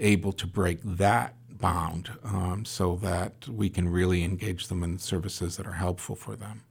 [0.00, 5.56] able to break that bound um, so that we can really engage them in services
[5.56, 6.62] that are helpful for them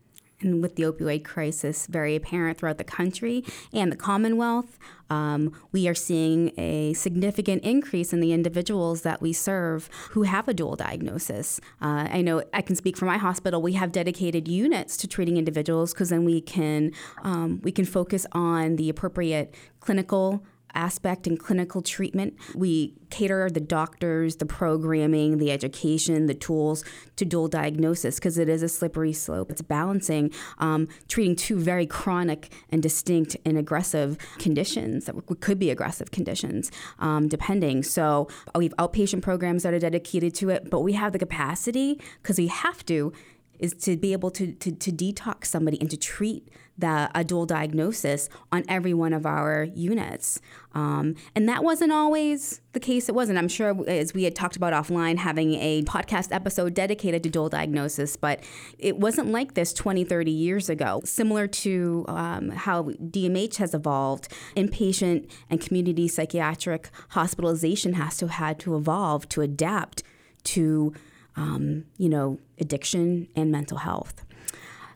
[0.43, 4.77] and with the opioid crisis very apparent throughout the country and the Commonwealth,
[5.09, 10.47] um, we are seeing a significant increase in the individuals that we serve who have
[10.47, 11.59] a dual diagnosis.
[11.81, 13.61] Uh, I know I can speak for my hospital.
[13.61, 16.91] We have dedicated units to treating individuals because then we can
[17.21, 20.43] um, we can focus on the appropriate clinical
[20.75, 22.35] aspect in clinical treatment.
[22.55, 26.83] We cater the doctors, the programming, the education, the tools
[27.15, 29.51] to dual diagnosis because it is a slippery slope.
[29.51, 35.69] It's balancing um, treating two very chronic and distinct and aggressive conditions that could be
[35.69, 37.83] aggressive conditions, um, depending.
[37.83, 42.01] So we have outpatient programs that are dedicated to it, but we have the capacity
[42.21, 43.13] because we have to
[43.59, 47.45] is to be able to, to, to detox somebody and to treat the a dual
[47.45, 50.41] diagnosis on every one of our units.
[50.73, 53.07] Um, and that wasn't always the case.
[53.07, 53.37] It wasn't.
[53.37, 57.49] I'm sure, as we had talked about offline, having a podcast episode dedicated to dual
[57.49, 58.43] diagnosis, but
[58.79, 61.01] it wasn't like this 20, 30 years ago.
[61.05, 68.59] Similar to um, how DMH has evolved, inpatient and community psychiatric hospitalization has to had
[68.59, 70.01] to evolve to adapt
[70.45, 70.93] to
[71.35, 74.25] um, you know, addiction and mental health.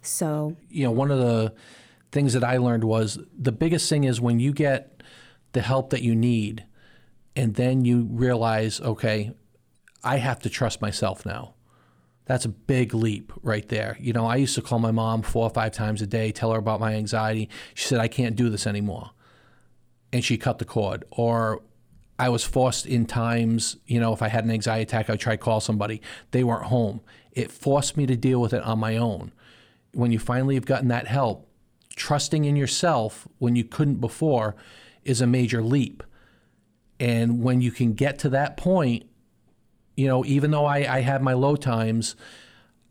[0.08, 1.54] So, you know, one of the
[2.12, 5.04] things that I learned was the biggest thing is when you get
[5.52, 6.66] the help that you need,
[7.36, 9.32] and then you realize, okay,
[10.04, 11.54] I have to trust myself now.
[12.26, 13.96] That's a big leap right there.
[14.00, 16.52] You know, I used to call my mom four or five times a day, tell
[16.52, 17.50] her about my anxiety.
[17.74, 19.12] She said, I can't do this anymore.
[20.12, 21.06] And she cut the cord.
[21.12, 21.62] Or
[22.18, 25.34] I was forced in times, you know, if I had an anxiety attack, I'd try
[25.34, 26.02] to call somebody.
[26.32, 27.02] They weren't home.
[27.32, 29.32] It forced me to deal with it on my own.
[29.94, 31.50] When you finally have gotten that help,
[31.96, 34.56] trusting in yourself when you couldn't before
[35.04, 36.04] is a major leap.
[37.00, 39.06] And when you can get to that point,
[39.96, 42.16] you know, even though I, I had my low times,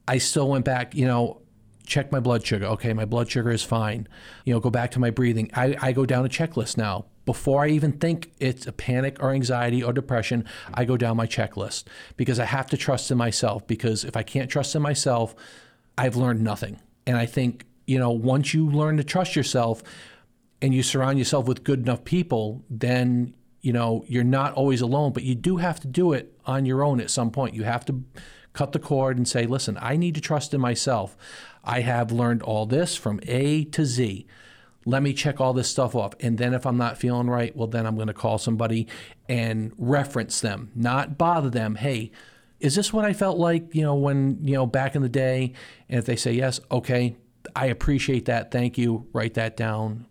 [0.09, 1.42] I still went back, you know,
[1.86, 2.66] check my blood sugar.
[2.66, 4.09] Okay, my blood sugar is fine.
[4.44, 5.51] You know, go back to my breathing.
[5.55, 9.32] I, I go down a checklist now before I even think it's a panic or
[9.32, 11.84] anxiety or depression, I go down my checklist
[12.16, 13.66] because I have to trust in myself.
[13.66, 15.34] Because if I can't trust in myself,
[15.99, 16.80] I've learned nothing.
[17.07, 19.82] And I think, you know, once you learn to trust yourself
[20.61, 25.12] and you surround yourself with good enough people, then, you know, you're not always alone,
[25.12, 27.54] but you do have to do it on your own at some point.
[27.54, 28.02] You have to
[28.52, 31.16] cut the cord and say, listen, I need to trust in myself.
[31.62, 34.26] I have learned all this from A to Z
[34.86, 36.14] let me check all this stuff off.
[36.20, 38.86] And then if I'm not feeling right, well, then I'm going to call somebody
[39.28, 41.74] and reference them, not bother them.
[41.74, 42.12] Hey,
[42.61, 45.52] is this what I felt like, you know, when, you know, back in the day?
[45.88, 47.16] And if they say yes, okay,
[47.54, 48.50] I appreciate that.
[48.50, 49.07] Thank you.
[49.12, 50.07] Write that down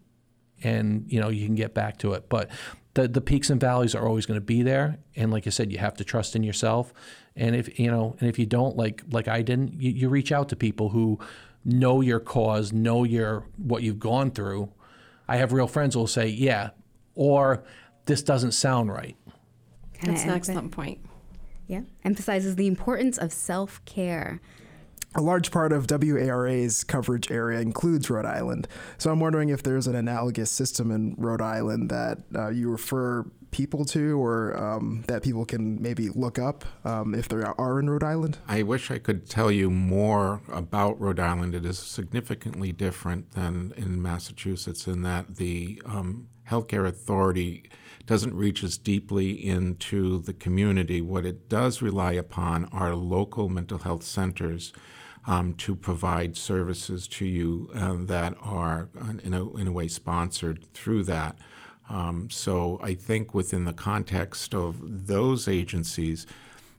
[0.64, 2.30] and, you know, you can get back to it.
[2.30, 2.50] But
[2.94, 5.00] the, the peaks and valleys are always going to be there.
[5.16, 6.94] And like I said, you have to trust in yourself.
[7.36, 10.32] And if, you know, and if you don't, like, like I didn't, you, you reach
[10.32, 11.20] out to people who,
[11.66, 14.72] know your cause, know your what you've gone through.
[15.28, 16.70] I have real friends who will say, "Yeah,"
[17.16, 17.64] or
[18.06, 19.18] "This doesn't sound right."
[19.94, 21.00] Can That's an excellent point.
[21.68, 24.40] Yeah, emphasizes the importance of self care.
[25.18, 28.68] A large part of WARA's coverage area includes Rhode Island.
[28.98, 33.26] So I'm wondering if there's an analogous system in Rhode Island that uh, you refer
[33.56, 37.90] people to or um, that people can maybe look up um, if they are in
[37.90, 38.38] Rhode Island?
[38.50, 41.56] I wish I could tell you more about Rhode Island.
[41.56, 47.70] It is significantly different than in Massachusetts in that the um, healthcare authority
[48.06, 51.02] doesn't reach as deeply into the community.
[51.02, 54.74] What it does rely upon are local mental health centers.
[55.28, 59.88] Um, to provide services to you uh, that are, uh, in a, in a way,
[59.88, 61.36] sponsored through that.
[61.90, 66.28] Um, so I think within the context of those agencies,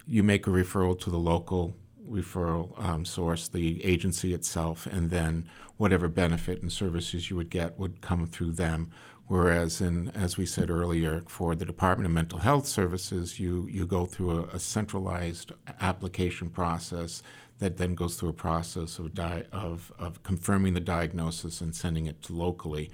[0.06, 1.76] you make a referral to the local
[2.08, 7.78] referral um, source, the agency itself, and then whatever benefit and services you would get
[7.78, 8.90] would come through them.
[9.28, 13.86] Whereas, in as we said earlier, for the Department of Mental Health Services, you you
[13.86, 17.22] go through a, a centralized application process
[17.58, 22.06] that then goes through a process of, di- of of confirming the diagnosis and sending
[22.06, 22.90] it to locally.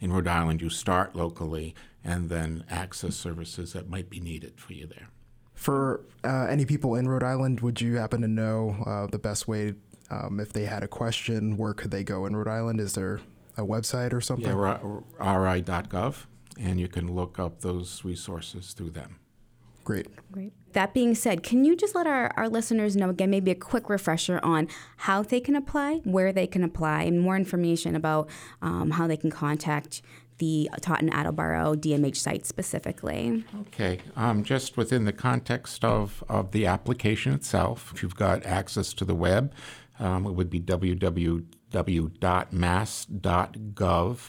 [0.00, 1.74] In Rhode Island, you start locally
[2.04, 5.08] and then access services that might be needed for you there.
[5.54, 9.48] For uh, any people in Rhode Island, would you happen to know uh, the best
[9.48, 9.74] way
[10.10, 11.56] um, if they had a question?
[11.56, 12.78] Where could they go in Rhode Island?
[12.78, 13.20] Is there
[13.56, 14.46] a website or something?
[14.46, 14.78] Yeah,
[15.18, 16.26] ri.gov,
[16.58, 19.18] and you can look up those resources through them.
[19.86, 20.08] Great.
[20.32, 20.52] Great.
[20.72, 23.88] That being said, can you just let our, our listeners know again, maybe a quick
[23.88, 28.28] refresher on how they can apply, where they can apply, and more information about
[28.60, 30.02] um, how they can contact
[30.38, 33.44] the Taunton Attleboro DMH site specifically?
[33.68, 38.92] Okay, um, just within the context of, of the application itself, if you've got access
[38.94, 39.54] to the web,
[40.00, 41.44] um, it would be www
[41.76, 43.10] www.mass.gov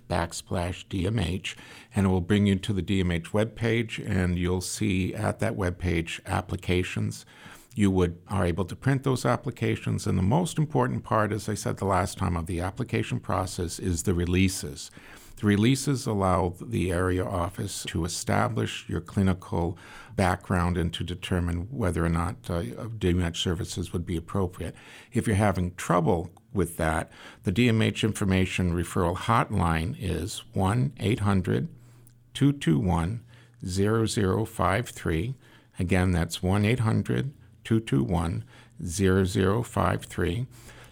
[0.10, 1.56] backslash DMH,
[1.96, 6.20] and it will bring you to the DMH webpage, and you'll see at that webpage
[6.26, 7.26] applications.
[7.74, 11.54] You would are able to print those applications, and the most important part, as I
[11.54, 14.92] said the last time, of the application process is the releases.
[15.38, 19.78] The releases allow the area office to establish your clinical
[20.18, 22.62] background and to determine whether or not uh,
[23.00, 24.76] DMH services would be appropriate.
[25.14, 27.10] If you're having trouble with that,
[27.44, 31.70] the DMH information referral hotline is 1 800
[32.34, 33.24] 221
[33.66, 35.36] 0053.
[35.80, 38.44] Again, that's 1 800 221
[38.84, 40.48] 0053.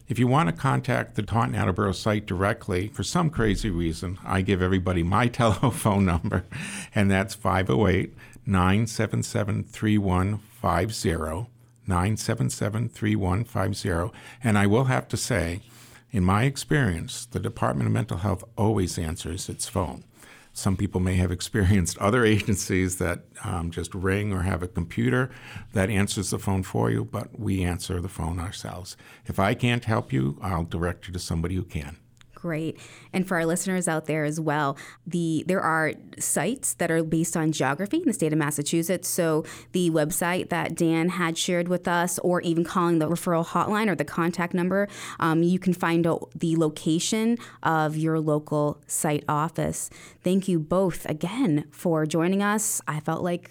[0.07, 4.41] If you want to contact the Taunton Attleboro site directly, for some crazy reason, I
[4.41, 6.45] give everybody my telephone number,
[6.93, 8.13] and that's 508
[8.45, 11.51] 977 3150.
[11.87, 14.17] 977 3150.
[14.43, 15.61] And I will have to say,
[16.11, 20.03] in my experience, the Department of Mental Health always answers its phone.
[20.53, 25.29] Some people may have experienced other agencies that um, just ring or have a computer
[25.73, 28.95] that answers the phone for you, but we answer the phone ourselves.
[29.25, 31.97] If I can't help you, I'll direct you to somebody who can
[32.45, 32.77] great.
[33.11, 34.77] And for our listeners out there as well,
[35.07, 39.07] the there are sites that are based on geography in the state of Massachusetts.
[39.07, 43.89] So the website that Dan had shared with us, or even calling the referral hotline
[43.89, 44.87] or the contact number,
[45.19, 49.89] um, you can find out the location of your local site office.
[50.23, 52.79] Thank you both again for joining us.
[52.87, 53.49] I felt like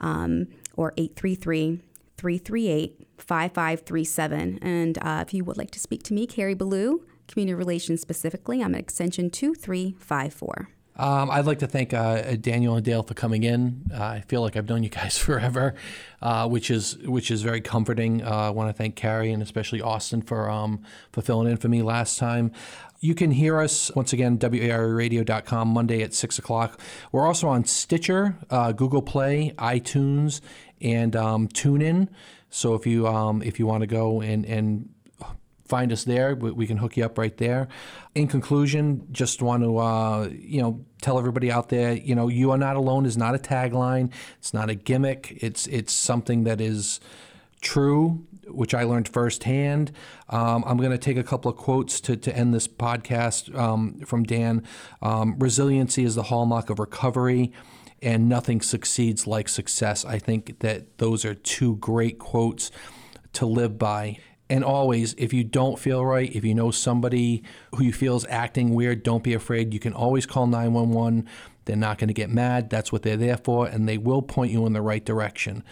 [0.00, 1.80] um, or 833
[2.16, 4.58] 338 5537.
[4.62, 8.62] And uh, if you would like to speak to me, Carrie Ballou, Community Relations specifically,
[8.62, 10.68] I'm at extension 2354.
[10.96, 13.90] Um, I'd like to thank uh, Daniel and Dale for coming in.
[13.92, 15.74] Uh, I feel like I've known you guys forever,
[16.22, 18.22] uh, which is which is very comforting.
[18.22, 20.82] Uh, I want to thank Carrie and especially Austin for um,
[21.12, 22.52] for filling in for me last time.
[23.00, 26.80] You can hear us once again, WARAradio.com, Monday at 6 o'clock.
[27.12, 30.40] We're also on Stitcher, uh, Google Play, iTunes,
[30.80, 32.08] and um, TuneIn.
[32.48, 34.88] So if you um, if you want to go and, and
[35.68, 36.34] find us there.
[36.34, 37.68] We, can hook you up right there.
[38.14, 42.50] In conclusion, just want to uh, you know tell everybody out there, you know, you
[42.50, 44.12] are not alone is not a tagline.
[44.38, 45.38] It's not a gimmick.
[45.40, 47.00] It's it's something that is
[47.60, 49.92] true, which I learned firsthand.
[50.28, 54.00] Um, I'm going to take a couple of quotes to, to end this podcast um,
[54.00, 54.62] from Dan.
[55.02, 57.52] Um, Resiliency is the hallmark of recovery,
[58.02, 60.04] and nothing succeeds like success.
[60.04, 62.70] I think that those are two great quotes
[63.34, 64.18] to live by.
[64.48, 67.42] And always, if you don't feel right, if you know somebody
[67.74, 69.74] who you feel is acting weird, don't be afraid.
[69.74, 71.26] You can always call 911.
[71.64, 72.70] They're not going to get mad.
[72.70, 75.64] That's what they're there for, and they will point you in the right direction.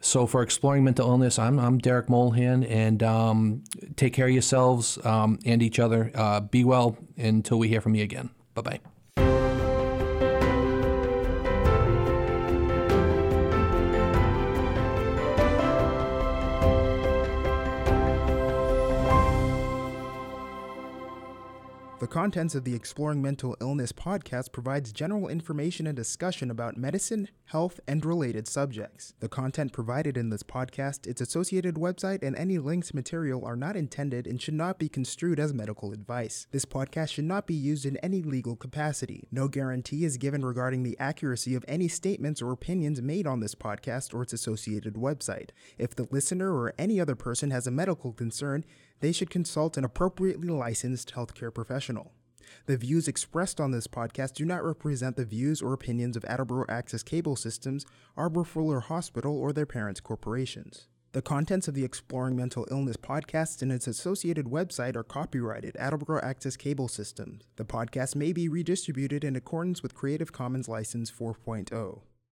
[0.00, 3.64] So, for exploring mental illness, I'm, I'm Derek Mulhan, and um,
[3.96, 6.10] take care of yourselves um, and each other.
[6.14, 8.30] Uh, be well until we hear from you again.
[8.54, 8.93] Bye bye.
[22.04, 27.30] The contents of the Exploring Mental Illness podcast provides general information and discussion about medicine,
[27.46, 29.14] health, and related subjects.
[29.20, 33.74] The content provided in this podcast, its associated website, and any linked material are not
[33.74, 36.46] intended and should not be construed as medical advice.
[36.50, 39.26] This podcast should not be used in any legal capacity.
[39.32, 43.54] No guarantee is given regarding the accuracy of any statements or opinions made on this
[43.54, 45.52] podcast or its associated website.
[45.78, 48.62] If the listener or any other person has a medical concern,
[49.04, 52.12] they should consult an appropriately licensed healthcare professional.
[52.64, 56.64] The views expressed on this podcast do not represent the views or opinions of Attleboro
[56.70, 57.84] Access Cable Systems,
[58.16, 60.88] Arbour Fuller Hospital, or their parents' corporations.
[61.12, 66.22] The contents of the Exploring Mental Illness podcast and its associated website are copyrighted Attleboro
[66.22, 67.44] Access Cable Systems.
[67.56, 72.00] The podcast may be redistributed in accordance with Creative Commons License 4.0.